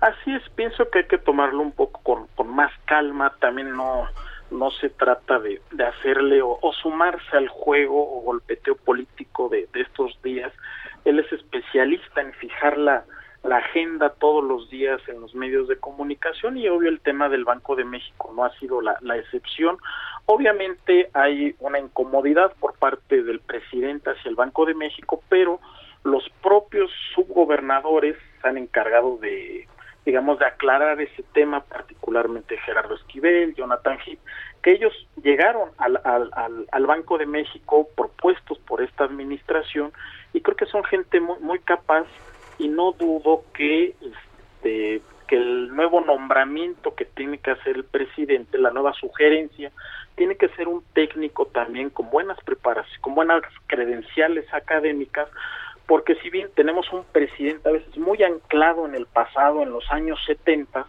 [0.00, 4.06] Así es, pienso que hay que tomarlo un poco con, más calma, también no
[4.52, 9.68] no se trata de, de hacerle o, o, sumarse al juego o golpeteo político de,
[9.72, 10.52] de estos días.
[11.04, 13.04] Él es especialista en fijar la,
[13.44, 17.44] la agenda todos los días en los medios de comunicación y obvio el tema del
[17.44, 19.76] Banco de México no ha sido la, la, excepción.
[20.24, 25.60] Obviamente hay una incomodidad por parte del presidente hacia el Banco de México, pero
[26.04, 29.68] los propios subgobernadores se han encargado de,
[30.06, 34.20] digamos, de aclarar ese tema, particularmente Gerardo Esquivel, Jonathan Heath,
[34.62, 39.92] que ellos llegaron al, al, al, Banco de México propuestos por esta administración
[40.32, 42.06] y creo que son gente muy, muy capaz
[42.58, 48.58] y no dudo que este, que el nuevo nombramiento que tiene que hacer el presidente,
[48.58, 49.72] la nueva sugerencia,
[50.16, 55.28] tiene que ser un técnico también con buenas preparaciones, con buenas credenciales académicas,
[55.86, 59.90] porque si bien tenemos un presidente a veces muy anclado en el pasado, en los
[59.90, 60.86] años 70,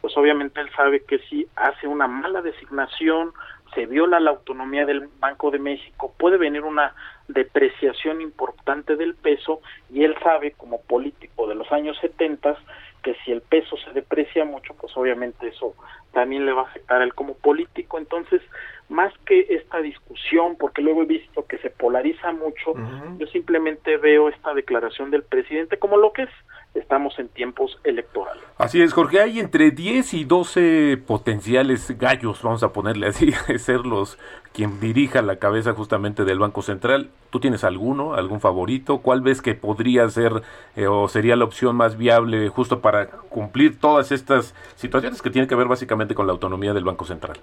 [0.00, 3.32] pues obviamente él sabe que si hace una mala designación,
[3.78, 6.96] se viola la autonomía del Banco de México, puede venir una
[7.28, 12.58] depreciación importante del peso y él sabe como político de los años 70
[13.04, 15.76] que si el peso se deprecia mucho, pues obviamente eso
[16.10, 17.98] también le va a afectar a él como político.
[17.98, 18.42] Entonces,
[18.88, 22.74] más que esta discusión, porque luego he visto que se polariza mucho,
[23.16, 26.30] yo simplemente veo esta declaración del presidente como lo que es.
[26.78, 28.42] Estamos en tiempos electorales.
[28.56, 29.20] Así es, Jorge.
[29.20, 34.18] Hay entre 10 y 12 potenciales gallos, vamos a ponerle así, de ser los
[34.52, 37.10] quien dirija la cabeza justamente del Banco Central.
[37.30, 38.98] ¿Tú tienes alguno, algún favorito?
[38.98, 40.42] ¿Cuál ves que podría ser
[40.76, 45.48] eh, o sería la opción más viable justo para cumplir todas estas situaciones que tienen
[45.48, 47.38] que ver básicamente con la autonomía del Banco Central?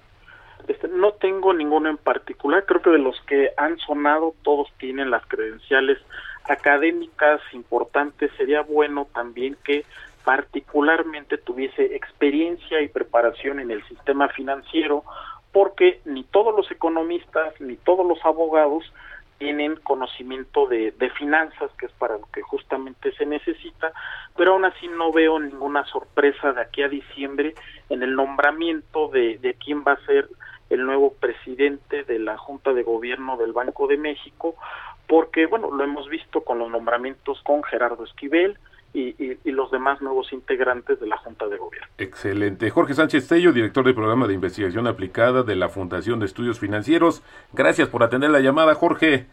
[0.67, 5.11] Este, no tengo ninguno en particular, creo que de los que han sonado todos tienen
[5.11, 5.99] las credenciales
[6.47, 9.85] académicas importantes, sería bueno también que
[10.23, 15.03] particularmente tuviese experiencia y preparación en el sistema financiero,
[15.51, 18.91] porque ni todos los economistas ni todos los abogados
[19.37, 23.91] tienen conocimiento de, de, finanzas, que es para lo que justamente se necesita,
[24.35, 27.53] pero aún así no veo ninguna sorpresa de aquí a diciembre
[27.89, 30.29] en el nombramiento de, de quién va a ser
[30.69, 34.55] el nuevo presidente de la Junta de Gobierno del Banco de México,
[35.07, 38.57] porque, bueno, lo hemos visto con los nombramientos con Gerardo Esquivel,
[38.93, 41.89] y, y, los demás nuevos integrantes de la Junta de Gobierno.
[41.97, 42.69] Excelente.
[42.69, 47.21] Jorge Sánchez Tello, director del programa de investigación aplicada de la Fundación de Estudios Financieros.
[47.51, 49.25] Gracias por atender la llamada, Jorge.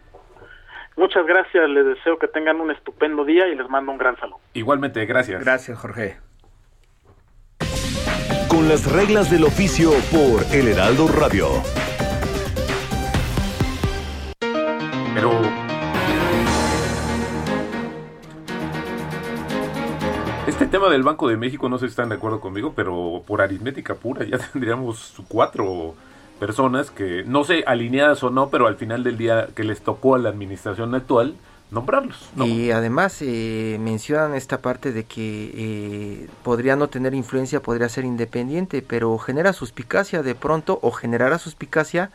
[0.97, 4.41] Muchas gracias, les deseo que tengan un estupendo día y les mando un gran saludo.
[4.53, 5.45] Igualmente, gracias.
[5.45, 6.17] Gracias, Jorge
[8.53, 11.49] con las reglas del oficio por El Heraldo Radio.
[15.15, 15.62] Pero...
[20.47, 23.41] Este tema del Banco de México, no sé si están de acuerdo conmigo, pero por
[23.43, 25.95] aritmética pura ya tendríamos cuatro
[26.41, 30.17] personas que, no sé, alineadas o no, pero al final del día que les tocó
[30.17, 31.37] a la administración actual,
[31.71, 32.29] nombrarlos.
[32.37, 38.05] Y además eh, mencionan esta parte de que eh, podría no tener influencia, podría ser
[38.05, 42.11] independiente, pero genera suspicacia de pronto o generará suspicacia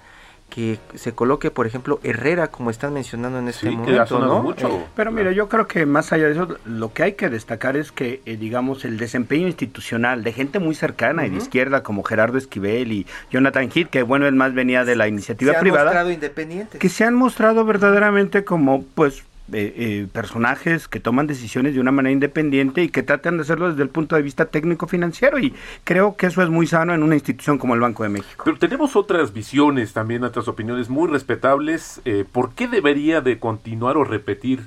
[0.49, 4.41] que se coloque, por ejemplo, Herrera, como están mencionando en este momento, ¿no?
[4.41, 4.67] Mucho.
[4.67, 7.77] Eh, pero mira, yo creo que más allá de eso, lo que hay que destacar
[7.77, 12.37] es que, digamos, el desempeño institucional de gente muy cercana y de izquierda, como Gerardo
[12.37, 15.85] Esquivel y Jonathan Heath, que bueno, él más venía de la iniciativa se privada.
[15.85, 16.79] Mostrado independientes.
[16.79, 21.91] Que se han mostrado verdaderamente como, pues, eh, eh, personajes que toman decisiones de una
[21.91, 25.53] manera independiente y que tratan de hacerlo desde el punto de vista técnico-financiero y
[25.85, 28.43] creo que eso es muy sano en una institución como el Banco de México.
[28.43, 32.01] Pero tenemos otras visiones, también otras opiniones muy respetables.
[32.03, 34.57] Eh, ¿Por qué debería de continuar o repetir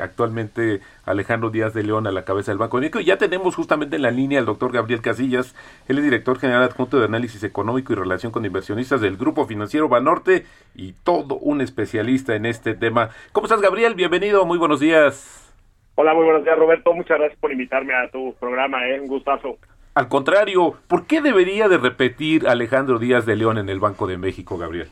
[0.00, 3.00] actualmente Alejandro Díaz de León a la cabeza del Banco de México?
[3.00, 5.54] Y ya tenemos justamente en la línea al doctor Gabriel Casillas,
[5.88, 9.88] él es director general adjunto de análisis económico y relación con inversionistas del Grupo Financiero
[9.88, 13.10] Banorte y todo un especialista en este tema.
[13.32, 13.94] ¿Cómo estás, Gabriel?
[13.94, 15.54] Bienvenido muy buenos días.
[15.94, 16.92] Hola, muy buenos días, Roberto.
[16.92, 19.00] Muchas gracias por invitarme a tu programa, ¿eh?
[19.00, 19.56] un gustazo.
[19.94, 24.18] Al contrario, ¿por qué debería de repetir Alejandro Díaz de León en el Banco de
[24.18, 24.90] México, Gabriel?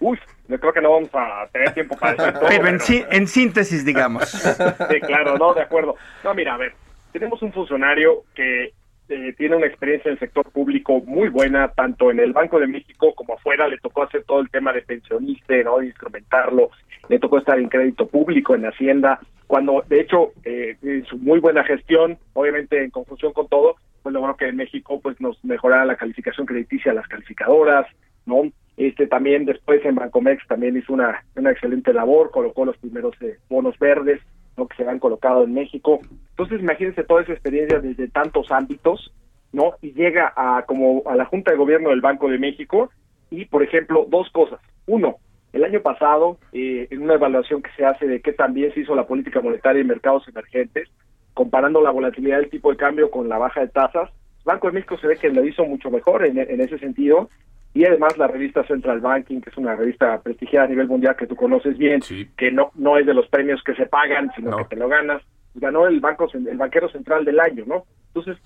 [0.00, 2.40] Uy, yo creo que no vamos a tener tiempo para eso.
[2.48, 2.78] pero en,
[3.10, 4.28] en síntesis, digamos.
[4.90, 5.96] sí, claro, no, de acuerdo.
[6.22, 6.74] No, mira, a ver,
[7.12, 8.72] tenemos un funcionario que
[9.08, 12.66] eh, tiene una experiencia en el sector público muy buena, tanto en el Banco de
[12.66, 15.80] México como afuera, le tocó hacer todo el tema de pensionista, ¿no?
[15.82, 16.70] instrumentarlo,
[17.08, 21.38] le tocó estar en crédito público, en Hacienda, cuando de hecho eh, en su muy
[21.38, 25.84] buena gestión, obviamente en conjunción con todo, pues logró que en México pues nos mejorara
[25.84, 27.86] la calificación crediticia a las calificadoras,
[28.24, 28.42] ¿no?
[28.76, 33.38] Este también después en Bancomex también hizo una, una excelente labor, colocó los primeros eh,
[33.48, 34.20] bonos verdes,
[34.56, 34.68] ¿no?
[34.68, 36.00] que se han colocado en México.
[36.30, 39.12] Entonces, imagínense toda esa experiencia desde tantos ámbitos,
[39.52, 39.74] ¿no?
[39.80, 42.90] Y llega a como a la Junta de Gobierno del Banco de México
[43.30, 44.60] y, por ejemplo, dos cosas.
[44.86, 45.16] Uno,
[45.54, 48.94] el año pasado, eh, en una evaluación que se hace de qué también se hizo
[48.94, 50.90] la política monetaria en mercados emergentes,
[51.32, 54.10] comparando la volatilidad del tipo de cambio con la baja de tasas,
[54.44, 57.28] Banco de México se ve que lo hizo mucho mejor en, en ese sentido
[57.76, 61.26] y además la revista Central Banking, que es una revista prestigiada a nivel mundial que
[61.26, 62.00] tú conoces bien,
[62.34, 65.22] que no no es de los premios que se pagan, sino que te lo ganas,
[65.54, 67.84] ganó el banco el banquero central del año, ¿no?
[68.14, 68.42] Entonces,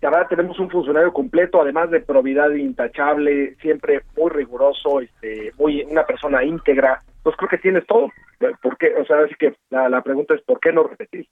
[0.00, 6.06] ahora tenemos un funcionario completo, además de probidad intachable, siempre muy riguroso, este, muy una
[6.06, 7.02] persona íntegra.
[7.16, 8.12] Entonces creo que tienes todo.
[8.62, 8.94] ¿Por qué?
[8.94, 11.26] O sea, así que la, la pregunta es ¿por qué no repetir?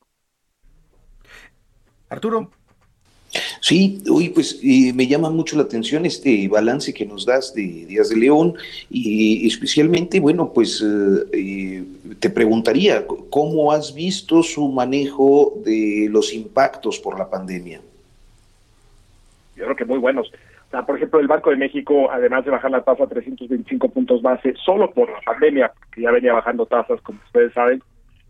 [2.11, 2.51] Arturo.
[3.61, 7.62] Sí, hoy pues eh, me llama mucho la atención este balance que nos das de
[7.87, 8.55] Díaz de León
[8.91, 11.85] y especialmente, bueno, pues eh, eh,
[12.18, 17.81] te preguntaría, ¿cómo has visto su manejo de los impactos por la pandemia?
[19.57, 20.31] Yo creo que muy buenos.
[20.87, 24.55] Por ejemplo, el Banco de México, además de bajar la tasa a 325 puntos base,
[24.62, 27.83] solo por la pandemia, que ya venía bajando tasas, como ustedes saben,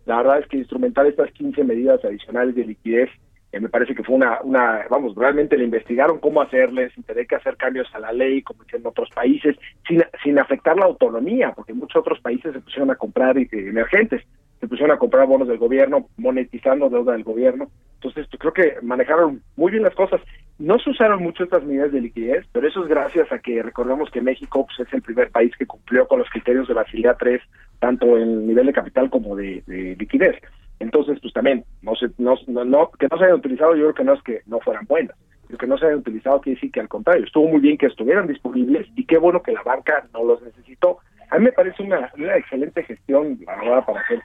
[0.04, 3.10] la verdad es que instrumentar estas 15 medidas adicionales de liquidez
[3.52, 7.36] me parece que fue una, una, vamos, realmente le investigaron cómo hacerles, sin tener que
[7.36, 11.72] hacer cambios a la ley, como en otros países, sin, sin afectar la autonomía, porque
[11.72, 14.22] muchos otros países se pusieron a comprar eh, emergentes,
[14.60, 17.68] se pusieron a comprar bonos del gobierno, monetizando deuda del gobierno.
[17.94, 20.20] Entonces, creo que manejaron muy bien las cosas.
[20.58, 24.10] No se usaron mucho estas medidas de liquidez, pero eso es gracias a que recordemos
[24.10, 27.38] que México pues, es el primer país que cumplió con los criterios de Basilea III,
[27.78, 29.62] tanto en nivel de capital como de
[29.98, 30.36] liquidez.
[30.78, 34.04] Entonces, pues también, no, se, no, no, que no se hayan utilizado, yo creo que
[34.04, 35.16] no es que no fueran buenas,
[35.46, 37.86] pero que no se hayan utilizado quiere decir que al contrario, estuvo muy bien que
[37.86, 40.98] estuvieran disponibles y qué bueno que la banca no los necesitó.
[41.30, 44.20] A mí me parece una, una excelente gestión, la para hacer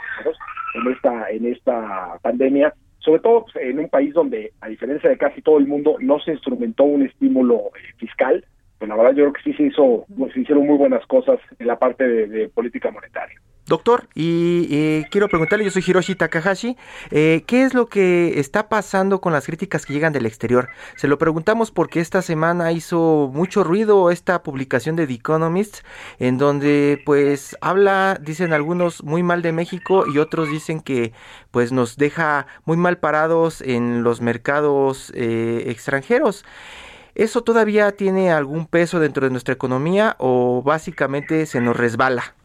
[0.76, 5.18] en esta, en esta pandemia, sobre todo pues, en un país donde, a diferencia de
[5.18, 8.45] casi todo el mundo, no se instrumentó un estímulo eh, fiscal,
[8.78, 11.68] pues la verdad yo creo que sí se hizo, se hicieron muy buenas cosas en
[11.68, 13.39] la parte de política monetaria.
[13.72, 16.76] Doctor, y eh, quiero preguntarle, yo soy Hiroshi Takahashi,
[17.09, 20.67] eh, ¿qué es lo que está pasando con las críticas que llegan del exterior?
[20.97, 25.86] Se lo preguntamos porque esta semana hizo mucho ruido esta publicación de The Economist,
[26.19, 31.13] en donde pues habla, dicen algunos, muy mal de México y otros dicen que
[31.51, 36.43] pues nos deja muy mal parados en los mercados eh, extranjeros.
[37.15, 42.36] ¿Eso todavía tiene algún peso dentro de nuestra economía o básicamente se nos resbala?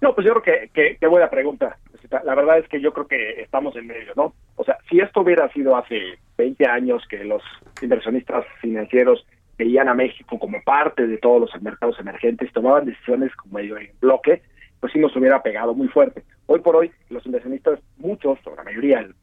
[0.00, 1.78] No, pues yo creo que, qué buena pregunta.
[2.24, 4.34] La verdad es que yo creo que estamos en medio, ¿no?
[4.56, 7.42] O sea, si esto hubiera sido hace 20 años que los
[7.80, 9.26] inversionistas financieros
[9.56, 13.90] veían a México como parte de todos los mercados emergentes, tomaban decisiones como medio en
[14.00, 14.42] bloque,
[14.80, 16.24] pues sí nos hubiera pegado muy fuerte.
[16.46, 19.14] Hoy por hoy, los inversionistas, muchos, o la mayoría, el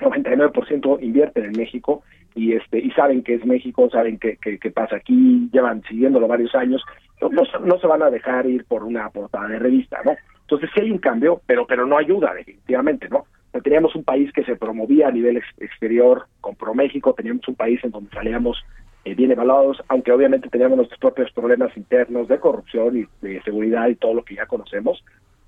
[0.00, 2.02] 99% invierten en México
[2.34, 6.54] y este y saben que es México, saben qué que, pasa aquí, llevan siguiéndolo varios
[6.54, 6.82] años
[7.20, 10.16] no, se van a dejar ir por una portada de revista, ¿no?
[10.42, 13.26] Entonces sí hay un cambio, pero pero no ayuda definitivamente, ¿no?
[13.62, 17.82] teníamos un país que se promovía a nivel exterior con Pro México, teníamos un país
[17.84, 18.58] en donde salíamos
[19.04, 23.88] eh, bien evaluados, aunque obviamente teníamos nuestros propios problemas internos de corrupción y de seguridad
[23.88, 25.04] y todo lo que ya conocemos.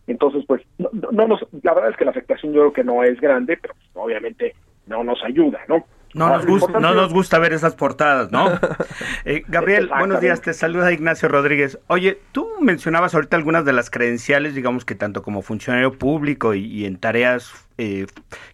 [0.07, 3.03] Entonces, pues, no, no nos, la verdad es que la afectación yo creo que no
[3.03, 4.55] es grande, pero obviamente
[4.87, 5.85] no nos ayuda, ¿no?
[6.17, 8.59] No nos, gusta, no nos gusta ver esas portadas, ¿no?
[9.25, 11.79] Eh, Gabriel, buenos días, te saluda Ignacio Rodríguez.
[11.89, 16.85] Oye, tú mencionabas ahorita algunas de las credenciales, digamos que tanto como funcionario público y,
[16.87, 18.07] en tareas eh,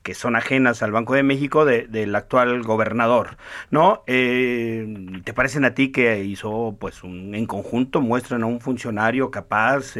[0.02, 3.36] que son ajenas al Banco de México del actual gobernador,
[3.70, 4.02] ¿no?
[4.06, 9.30] Eh, ¿Te parecen a ti que hizo, pues, un, en conjunto, muestran a un funcionario
[9.30, 9.96] capaz,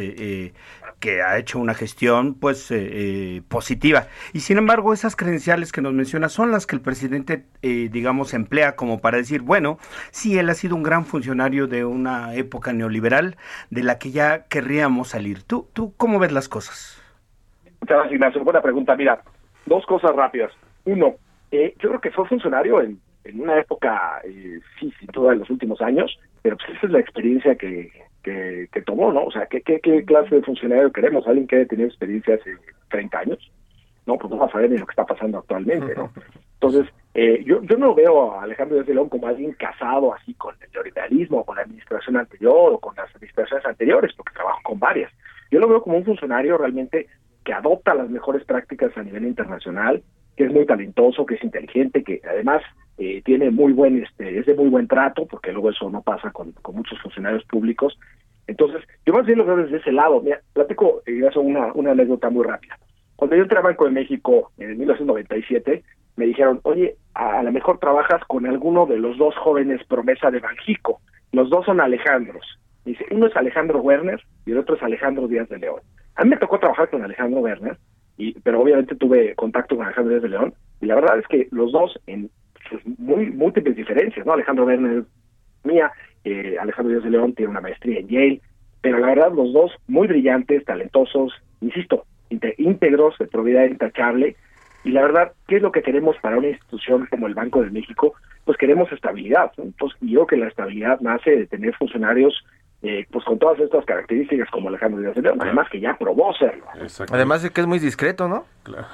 [1.03, 4.07] que ha hecho una gestión pues eh, eh, positiva.
[4.31, 8.33] Y sin embargo, esas credenciales que nos menciona son las que el presidente, eh, digamos,
[8.33, 9.79] emplea como para decir, bueno,
[10.11, 13.35] sí, él ha sido un gran funcionario de una época neoliberal
[13.69, 15.43] de la que ya querríamos salir.
[15.43, 17.02] ¿Tú, tú cómo ves las cosas?
[17.83, 18.43] Muchas gracias, Ignacio.
[18.45, 18.95] Buena pregunta.
[18.95, 19.21] Mira,
[19.65, 20.53] dos cosas rápidas.
[20.85, 21.15] Uno,
[21.51, 24.21] yo creo que fue funcionario en, en una época,
[24.79, 27.91] sí, sin duda, en los últimos años, pero pues esa es la experiencia que,
[28.23, 29.25] que, tomó, ¿no?
[29.25, 31.27] O sea, ¿qué, ¿qué, clase de funcionario queremos?
[31.27, 32.55] ¿Alguien que haya tenido experiencia hace
[32.89, 33.51] 30 años?
[34.05, 36.09] No, pues no va a saber ni lo que está pasando actualmente, ¿no?
[36.53, 40.33] Entonces, eh, yo, yo no veo a Alejandro Díaz de León como alguien casado así
[40.35, 44.79] con el neoliberalismo, con la administración anterior o con las administraciones anteriores, porque trabajo con
[44.79, 45.11] varias.
[45.51, 47.07] Yo lo veo como un funcionario realmente
[47.43, 50.03] que adopta las mejores prácticas a nivel internacional,
[50.35, 52.61] que es muy talentoso, que es inteligente, que además
[52.97, 56.31] eh, tiene muy buen, este, es de muy buen trato, porque luego eso no pasa
[56.31, 57.97] con, con muchos funcionarios públicos.
[58.47, 60.21] Entonces, yo más bien lo veo desde ese lado.
[60.21, 62.77] Mira, platico eh, una, una anécdota muy rápida.
[63.15, 65.83] Cuando yo entré a Banco de México en 1997,
[66.15, 70.39] me dijeron, oye, a, lo mejor trabajas con alguno de los dos jóvenes promesa de
[70.39, 71.01] Banjico.
[71.31, 72.59] Los dos son Alejandros.
[72.85, 75.81] dice, uno es Alejandro Werner y el otro es Alejandro Díaz de León.
[76.15, 77.77] A mí me tocó trabajar con Alejandro Werner,
[78.17, 81.47] y, pero obviamente tuve contacto con Alejandro Díaz de León, y la verdad es que
[81.51, 82.29] los dos en
[82.97, 84.33] muy múltiples diferencias, ¿no?
[84.33, 85.03] Alejandro Werner
[85.63, 85.91] economía,
[86.23, 88.41] eh, Alejandro Díaz de León tiene una maestría en Yale,
[88.81, 92.05] pero la verdad los dos muy brillantes, talentosos, insisto,
[92.57, 94.35] íntegros, de probidad intachable,
[94.83, 97.69] y la verdad, ¿qué es lo que queremos para una institución como el Banco de
[97.69, 98.13] México?
[98.43, 99.51] Pues queremos estabilidad.
[99.57, 102.43] Entonces, yo que la estabilidad nace de tener funcionarios
[102.83, 106.33] eh, pues con todas estas características como Alejandro Díaz de León, además que ya probó
[106.33, 106.65] serlo.
[107.11, 108.45] Además de que es muy discreto, ¿no?
[108.63, 108.87] Claro.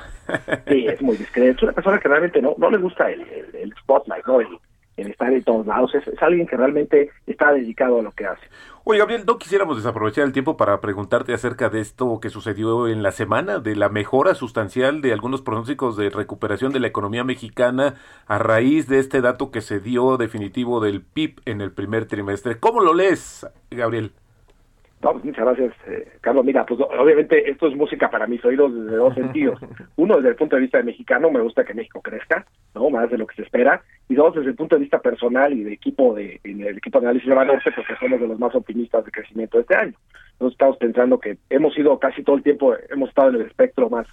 [0.67, 1.57] sí, es muy discreto.
[1.57, 3.21] Es una persona que realmente no, no le gusta el,
[3.53, 4.41] el, spotlight, ¿no?
[4.41, 4.47] El,
[5.01, 5.93] el estar en todos lados.
[5.95, 8.41] Es, alguien que realmente está dedicado a lo que hace.
[8.83, 13.03] Oye, Gabriel, no quisiéramos desaprovechar el tiempo para preguntarte acerca de esto que sucedió en
[13.03, 17.95] la semana, de la mejora sustancial de algunos pronósticos de recuperación de la economía mexicana
[18.27, 22.59] a raíz de este dato que se dio definitivo del PIB en el primer trimestre.
[22.59, 24.13] ¿Cómo lo lees, Gabriel?
[25.01, 26.43] No, pues muchas gracias, eh, Carlos.
[26.43, 29.59] Mira, pues obviamente esto es música para mis oídos desde dos sentidos.
[29.95, 32.45] Uno, desde el punto de vista de mexicano, me gusta que México crezca,
[32.75, 32.89] ¿no?
[32.89, 33.81] Más de lo que se espera.
[34.09, 36.99] Y dos, desde el punto de vista personal y de equipo de, en el equipo
[36.99, 39.93] de análisis de Banorte, porque somos de los más optimistas de crecimiento de este año.
[40.33, 43.89] Nosotros estamos pensando que hemos ido casi todo el tiempo, hemos estado en el espectro
[43.89, 44.07] más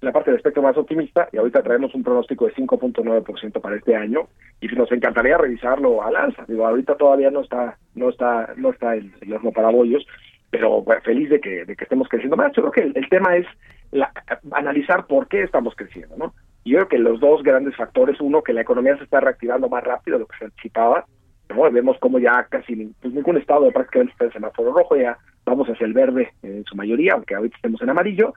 [0.00, 3.96] la parte del espectro más optimista y ahorita traemos un pronóstico de 5.9% para este
[3.96, 4.28] año
[4.60, 6.44] y nos encantaría revisarlo al alza.
[6.46, 10.06] Digo, ahorita todavía no está no está no está el, el horno para bollos,
[10.50, 12.52] pero feliz de que de que estemos creciendo más.
[12.52, 13.46] Yo creo que el, tema es
[13.90, 14.12] la,
[14.52, 16.34] analizar por qué estamos creciendo, ¿no?
[16.64, 19.68] Y yo creo que los dos grandes factores, uno que la economía se está reactivando
[19.68, 21.04] más rápido de lo que se anticipaba,
[21.48, 21.70] ¿no?
[21.70, 25.86] Vemos como ya casi pues, ningún estado prácticamente está en semáforo rojo, ya vamos hacia
[25.86, 28.34] el verde en su mayoría, aunque ahorita estemos en amarillo,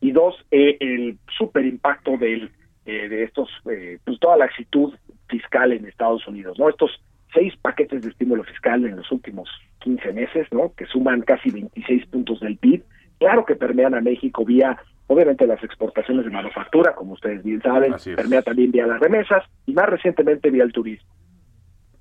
[0.00, 2.50] y dos, eh, el super impacto del,
[2.86, 4.92] eh, de estos, eh, pues toda la actitud
[5.28, 6.68] fiscal en Estados Unidos, ¿no?
[6.68, 7.00] Estos
[7.32, 9.48] seis paquetes de estímulo fiscal en los últimos
[9.80, 10.72] 15 meses, ¿no?
[10.74, 12.84] Que suman casi 26 puntos del PIB.
[13.18, 17.94] Claro que permean a México vía, obviamente, las exportaciones de manufactura, como ustedes bien saben,
[18.16, 21.08] permea también vía las remesas y más recientemente vía el turismo.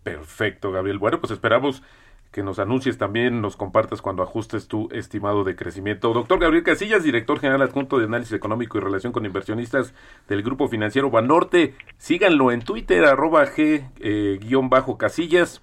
[0.03, 0.97] Perfecto, Gabriel.
[0.97, 1.83] Bueno, pues esperamos
[2.31, 6.13] que nos anuncies también, nos compartas cuando ajustes tu estimado de crecimiento.
[6.13, 9.93] Doctor Gabriel Casillas, director general adjunto de análisis económico y relación con inversionistas
[10.29, 11.75] del Grupo Financiero Banorte.
[11.97, 15.61] Síganlo en Twitter, arroba G-Casillas,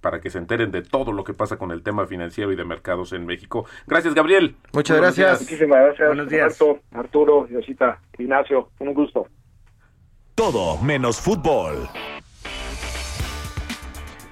[0.00, 2.64] para que se enteren de todo lo que pasa con el tema financiero y de
[2.64, 3.66] mercados en México.
[3.86, 4.56] Gracias, Gabriel.
[4.72, 5.42] Muchas gracias.
[5.42, 6.08] Muchísimas gracias.
[6.08, 6.58] Buenos días.
[6.92, 9.26] Arturo, Diosita, Ignacio, un gusto.
[10.34, 11.88] Todo menos fútbol.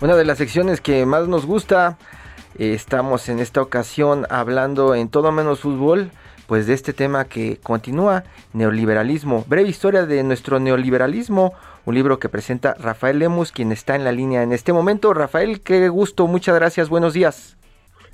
[0.01, 1.97] Una de las secciones que más nos gusta,
[2.59, 6.11] eh, estamos en esta ocasión hablando en todo menos fútbol,
[6.47, 9.45] pues de este tema que continúa, neoliberalismo.
[9.47, 11.55] Breve historia de nuestro neoliberalismo,
[11.87, 15.15] un libro que presenta Rafael Lemus, quien está en la línea en este momento.
[15.15, 17.57] Rafael, qué gusto, muchas gracias, buenos días.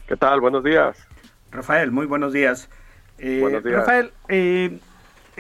[0.07, 0.41] ¿Qué tal?
[0.41, 0.97] Buenos días.
[1.51, 2.69] Rafael, muy buenos días.
[3.19, 3.79] Eh, buenos días.
[3.79, 4.79] Rafael, eh,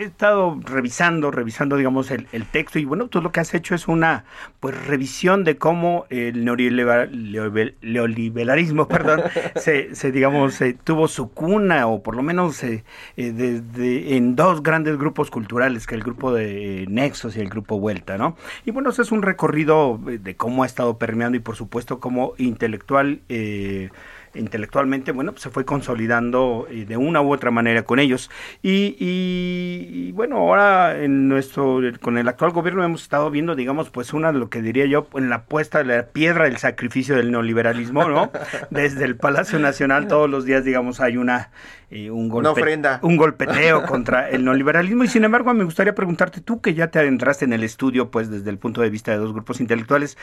[0.03, 3.89] he estado revisando, revisando, digamos, el, texto y bueno, tú lo que has hecho es
[3.89, 4.25] una
[4.61, 9.23] pues revisión de cómo el neoliberalismo, perdón,
[9.57, 12.85] se, se, digamos, tuvo su cuna o por lo menos eh,
[13.17, 18.19] desde, en dos grandes grupos culturales, que el grupo de Nexos y el grupo Vuelta,
[18.19, 18.37] ¿no?
[18.65, 22.35] Y bueno, ese es un recorrido de cómo ha estado permeando y por supuesto como
[22.39, 23.91] intelectual eh,
[24.35, 28.31] intelectualmente, bueno, pues se fue consolidando eh, de una u otra manera con ellos.
[28.63, 34.13] Y, y, bueno, ahora en nuestro, con el actual gobierno hemos estado viendo, digamos, pues
[34.13, 37.31] una de lo que diría yo, en la puesta de la piedra del sacrificio del
[37.31, 38.31] neoliberalismo, ¿no?
[38.71, 41.51] Desde el Palacio Nacional todos los días, digamos, hay una,
[41.91, 45.05] eh, un, un golpeteo contra el neoliberalismo.
[45.05, 48.31] Y sin embargo, me gustaría preguntarte, tú que ya te adentraste en el estudio, pues
[48.31, 50.17] desde el punto de vista de dos grupos intelectuales,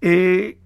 [0.00, 0.58] eh,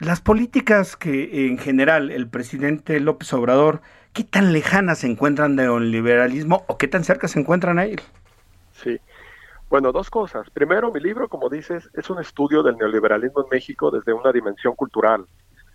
[0.00, 3.80] las políticas que en general el presidente López Obrador,
[4.12, 8.00] ¿qué tan lejanas se encuentran del liberalismo o qué tan cerca se encuentran a él?
[8.72, 9.00] Sí.
[9.68, 10.48] Bueno, dos cosas.
[10.50, 14.74] Primero, mi libro, como dices, es un estudio del neoliberalismo en México desde una dimensión
[14.74, 15.26] cultural.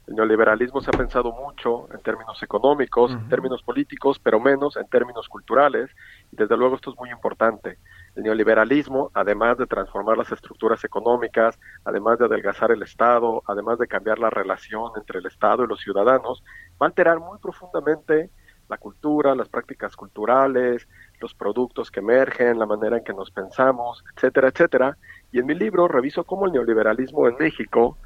[0.08, 4.88] El neoliberalismo se ha pensado mucho en términos económicos, en términos políticos, pero menos en
[4.88, 5.90] términos culturales.
[6.32, 7.78] Y desde luego esto es muy importante.
[8.16, 13.88] El neoliberalismo, además de transformar las estructuras económicas, además de adelgazar el Estado, además de
[13.88, 16.44] cambiar la relación entre el Estado y los ciudadanos,
[16.82, 18.30] va a alterar muy profundamente
[18.70, 20.88] la cultura, las prácticas culturales,
[21.20, 24.98] los productos que emergen, la manera en que nos pensamos, etcétera, etcétera.
[25.32, 27.98] Y en mi libro reviso cómo el neoliberalismo en México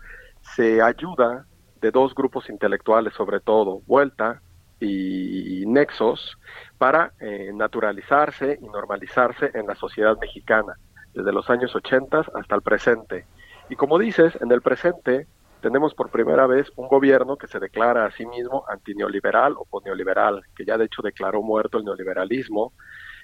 [0.55, 1.45] se ayuda
[1.81, 4.41] de dos grupos intelectuales, sobre todo, Vuelta
[4.79, 6.37] y Nexos,
[6.77, 10.77] para eh, naturalizarse y normalizarse en la sociedad mexicana,
[11.13, 13.25] desde los años 80 hasta el presente.
[13.69, 15.27] Y como dices, en el presente
[15.61, 20.43] tenemos por primera vez un gobierno que se declara a sí mismo antineoliberal o neoliberal,
[20.55, 22.73] que ya de hecho declaró muerto el neoliberalismo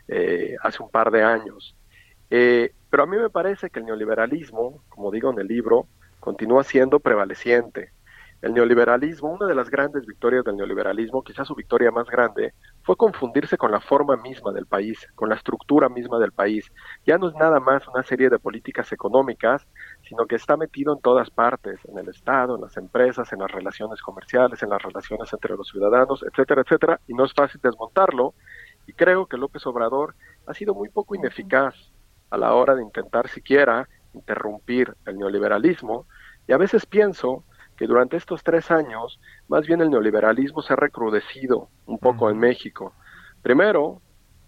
[0.07, 1.75] eh, hace un par de años.
[2.29, 5.87] Eh, pero a mí me parece que el neoliberalismo, como digo en el libro,
[6.19, 7.91] continúa siendo prevaleciente.
[8.43, 12.97] El neoliberalismo, una de las grandes victorias del neoliberalismo, quizás su victoria más grande, fue
[12.97, 16.69] confundirse con la forma misma del país, con la estructura misma del país.
[17.05, 19.65] Ya no es nada más una serie de políticas económicas,
[20.01, 23.49] sino que está metido en todas partes, en el Estado, en las empresas, en las
[23.49, 28.33] relaciones comerciales, en las relaciones entre los ciudadanos, etcétera, etcétera, y no es fácil desmontarlo.
[28.87, 30.15] Y creo que López Obrador
[30.47, 31.75] ha sido muy poco ineficaz
[32.29, 36.07] a la hora de intentar siquiera interrumpir el neoliberalismo,
[36.45, 37.45] y a veces pienso
[37.77, 42.37] que durante estos tres años, más bien el neoliberalismo se ha recrudecido un poco en
[42.37, 42.93] México.
[43.41, 44.01] Primero,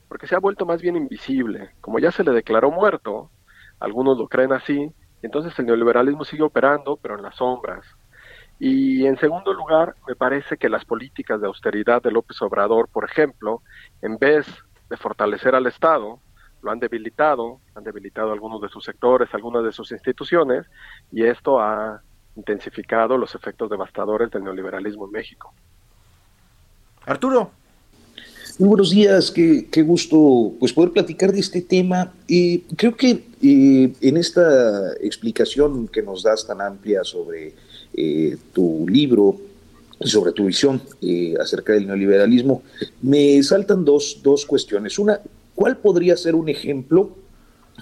[0.07, 1.71] porque se ha vuelto más bien invisible.
[1.81, 3.31] Como ya se le declaró muerto,
[3.79, 7.85] algunos lo creen así, entonces el neoliberalismo sigue operando, pero en las sombras.
[8.59, 13.03] Y en segundo lugar, me parece que las políticas de austeridad de López Obrador, por
[13.03, 13.61] ejemplo,
[14.01, 14.47] en vez
[14.89, 16.19] de fortalecer al Estado,
[16.61, 20.65] lo han debilitado, han debilitado algunos de sus sectores, algunas de sus instituciones,
[21.11, 22.01] y esto ha
[22.35, 25.53] intensificado los efectos devastadores del neoliberalismo en México.
[27.05, 27.51] Arturo.
[28.57, 32.13] Muy buenos días, qué, qué gusto pues poder platicar de este tema.
[32.25, 37.53] y creo que eh, en esta explicación que nos das tan amplia sobre
[37.93, 39.37] eh, tu libro,
[39.99, 42.63] sobre tu visión eh, acerca del neoliberalismo,
[43.01, 44.97] me saltan dos, dos cuestiones.
[44.99, 45.19] Una,
[45.53, 47.11] ¿cuál podría ser un ejemplo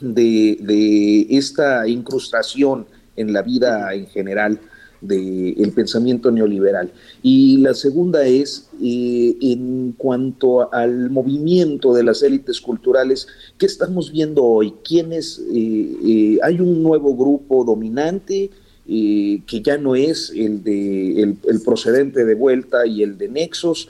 [0.02, 4.60] de, de esta incrustación en la vida en general
[5.04, 6.92] del pensamiento neoliberal.
[7.22, 14.12] Y la segunda es, eh, en cuanto al movimiento de las élites culturales, ¿qué estamos
[14.12, 14.74] viendo hoy?
[14.84, 15.44] ¿Quiénes?
[15.54, 18.50] Eh, eh, ¿Hay un nuevo grupo dominante
[18.86, 23.90] que ya no es el, de, el, procedente de vuelta y el de Nexos?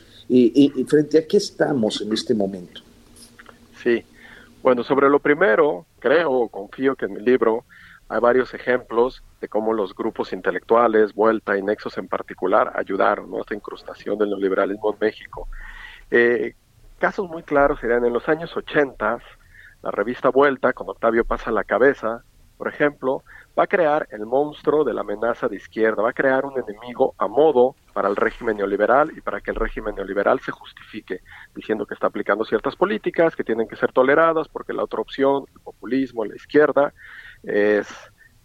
[0.87, 2.81] ¿Frente a qué estamos en este momento?
[3.83, 4.03] Sí,
[4.61, 7.65] bueno, sobre lo primero, creo, confío que en mi libro
[8.13, 13.39] hay varios ejemplos de cómo los grupos intelectuales, Vuelta y Nexos en particular, ayudaron a
[13.39, 15.47] esta incrustación del neoliberalismo en México.
[16.11, 16.53] Eh,
[16.99, 19.17] casos muy claros serían en los años 80,
[19.81, 22.23] la revista Vuelta, con Octavio Paz a la cabeza,
[22.55, 23.23] por ejemplo,
[23.57, 27.15] va a crear el monstruo de la amenaza de izquierda, va a crear un enemigo
[27.17, 31.21] a modo para el régimen neoliberal y para que el régimen neoliberal se justifique,
[31.55, 35.45] diciendo que está aplicando ciertas políticas que tienen que ser toleradas porque la otra opción,
[35.51, 36.93] el populismo, la izquierda,
[37.43, 37.87] es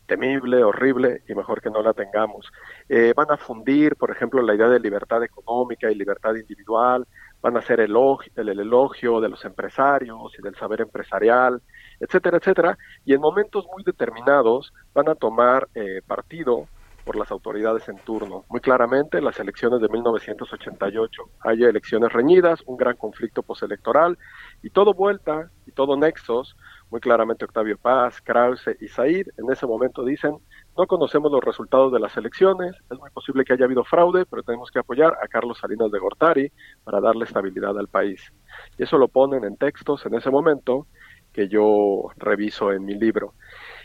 [0.07, 2.51] temible, horrible y mejor que no la tengamos.
[2.89, 7.07] Eh, van a fundir, por ejemplo, la idea de libertad económica y libertad individual,
[7.41, 7.95] van a hacer el,
[8.35, 11.63] el, elogio de los empresarios y del saber empresarial,
[12.01, 16.67] etcétera, etcétera, y en momentos muy determinados van a tomar eh, partido
[17.05, 18.45] por las autoridades en turno.
[18.51, 21.23] Muy claramente, las elecciones de 1988.
[21.41, 24.19] Hay elecciones reñidas, un gran conflicto postelectoral
[24.63, 26.55] y todo vuelta y todo nexos
[26.91, 30.39] muy claramente Octavio Paz, Krause y Said, en ese momento dicen,
[30.77, 34.43] no conocemos los resultados de las elecciones, es muy posible que haya habido fraude, pero
[34.43, 36.53] tenemos que apoyar a Carlos Salinas de Gortari
[36.85, 38.33] para darle estabilidad al país.
[38.79, 40.87] Y eso lo ponen en textos en ese momento
[41.33, 43.35] que yo reviso en mi libro.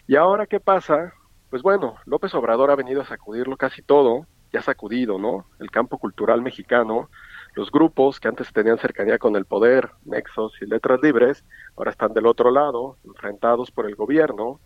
[0.07, 1.13] ¿Y ahora qué pasa?
[1.49, 5.47] Pues bueno, López Obrador ha venido a sacudirlo casi todo, ya sacudido, ¿no?
[5.59, 7.09] El campo cultural mexicano,
[7.55, 11.45] los grupos que antes tenían cercanía con el poder, Nexos y Letras Libres,
[11.75, 14.59] ahora están del otro lado, enfrentados por el gobierno,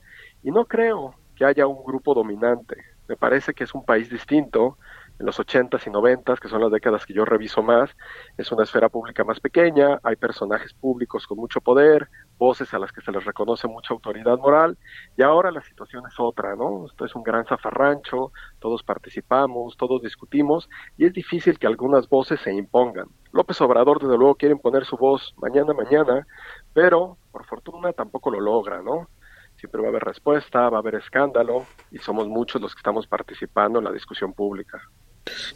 [0.44, 2.78] y no creo que haya un grupo dominante.
[3.08, 4.78] Me parece que es un país distinto,
[5.20, 7.90] en los 80s y 90s, que son las décadas que yo reviso más,
[8.38, 12.08] es una esfera pública más pequeña, hay personajes públicos con mucho poder,
[12.38, 14.78] voces a las que se les reconoce mucha autoridad moral,
[15.18, 16.86] y ahora la situación es otra, ¿no?
[16.86, 22.40] Esto es un gran zafarrancho, todos participamos, todos discutimos, y es difícil que algunas voces
[22.42, 23.08] se impongan.
[23.32, 26.26] López Obrador, desde luego, quiere imponer su voz mañana, mañana,
[26.74, 29.10] pero por fortuna tampoco lo logra, ¿no?
[29.56, 33.08] Siempre va a haber respuesta, va a haber escándalo, y somos muchos los que estamos
[33.08, 34.82] participando en la discusión pública.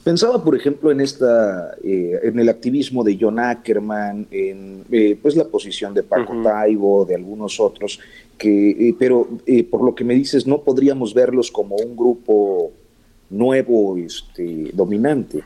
[0.03, 5.35] Pensaba, por ejemplo, en esta, eh, en el activismo de John Ackerman, en eh, pues
[5.35, 7.99] la posición de Paco Taibo, de algunos otros,
[8.37, 9.27] que, eh, pero
[9.69, 12.71] por lo que me dices, no podríamos verlos como un grupo
[13.29, 15.43] nuevo, este, dominante.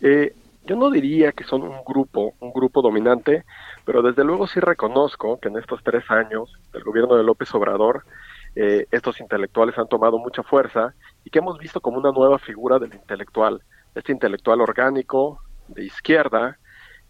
[0.00, 3.44] yo no diría que son un grupo, un grupo dominante,
[3.84, 8.04] pero desde luego sí reconozco que en estos tres años del gobierno de López Obrador,
[8.56, 10.94] estos intelectuales han tomado mucha fuerza
[11.24, 13.62] y que hemos visto como una nueva figura del intelectual,
[13.94, 16.58] este intelectual orgánico de izquierda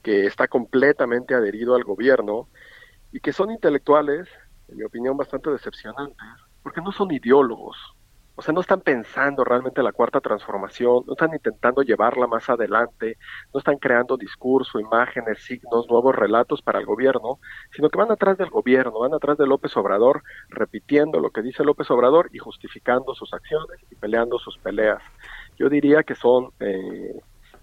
[0.03, 2.49] que está completamente adherido al gobierno
[3.12, 4.28] y que son intelectuales,
[4.68, 6.26] en mi opinión, bastante decepcionantes,
[6.62, 7.76] porque no son ideólogos,
[8.37, 13.16] O sea, no están pensando realmente la cuarta transformación, no están intentando llevarla más adelante,
[13.53, 17.39] no están creando discurso, imágenes, signos, nuevos relatos para el gobierno,
[17.74, 21.64] sino que van atrás del gobierno, van atrás de López Obrador, repitiendo lo que dice
[21.64, 25.03] López Obrador y justificando sus acciones y peleando sus peleas.
[25.59, 27.18] Yo diría que son eh,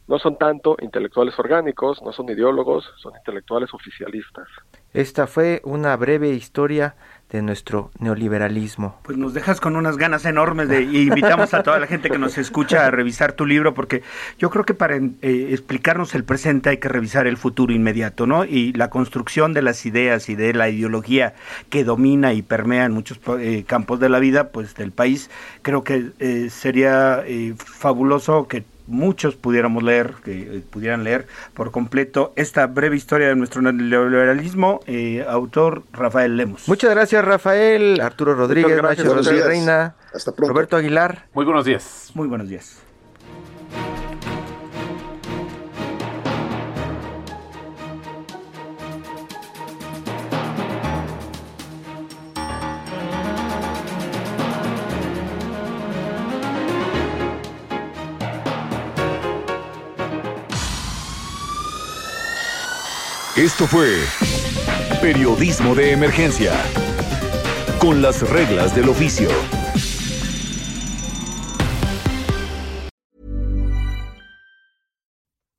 [0.07, 4.47] no son tanto intelectuales orgánicos, no son ideólogos, son intelectuales oficialistas.
[4.91, 6.95] Esta fue una breve historia
[7.33, 8.99] de nuestro neoliberalismo.
[9.03, 12.19] Pues nos dejas con unas ganas enormes de y invitamos a toda la gente que
[12.19, 14.03] nos escucha a revisar tu libro porque
[14.37, 18.45] yo creo que para eh, explicarnos el presente hay que revisar el futuro inmediato, ¿no?
[18.45, 21.33] Y la construcción de las ideas y de la ideología
[21.69, 25.31] que domina y permea en muchos eh, campos de la vida, pues del país,
[25.63, 27.23] creo que eh, sería
[27.55, 33.35] fabuloso que muchos pudiéramos leer, que eh, pudieran leer por completo esta breve historia de
[33.35, 36.67] nuestro neoliberalismo, eh, autor Rafael Lemos.
[36.67, 39.95] Muchas gracias Rafael, Arturo Rodríguez, Nacho Rodríguez Reina,
[40.37, 41.25] Roberto Aguilar.
[41.33, 42.11] Muy buenos días.
[42.13, 42.82] Muy buenos días.
[63.43, 63.99] Esto fue
[65.01, 66.53] Periodismo de Emergencia,
[67.77, 69.27] con las reglas del oficio.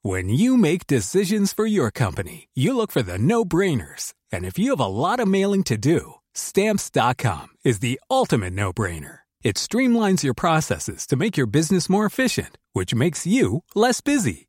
[0.00, 4.14] When you make decisions for your company, you look for the no-brainers.
[4.32, 9.18] And if you have a lot of mailing to do, stamps.com is the ultimate no-brainer.
[9.42, 14.48] It streamlines your processes to make your business more efficient, which makes you less busy.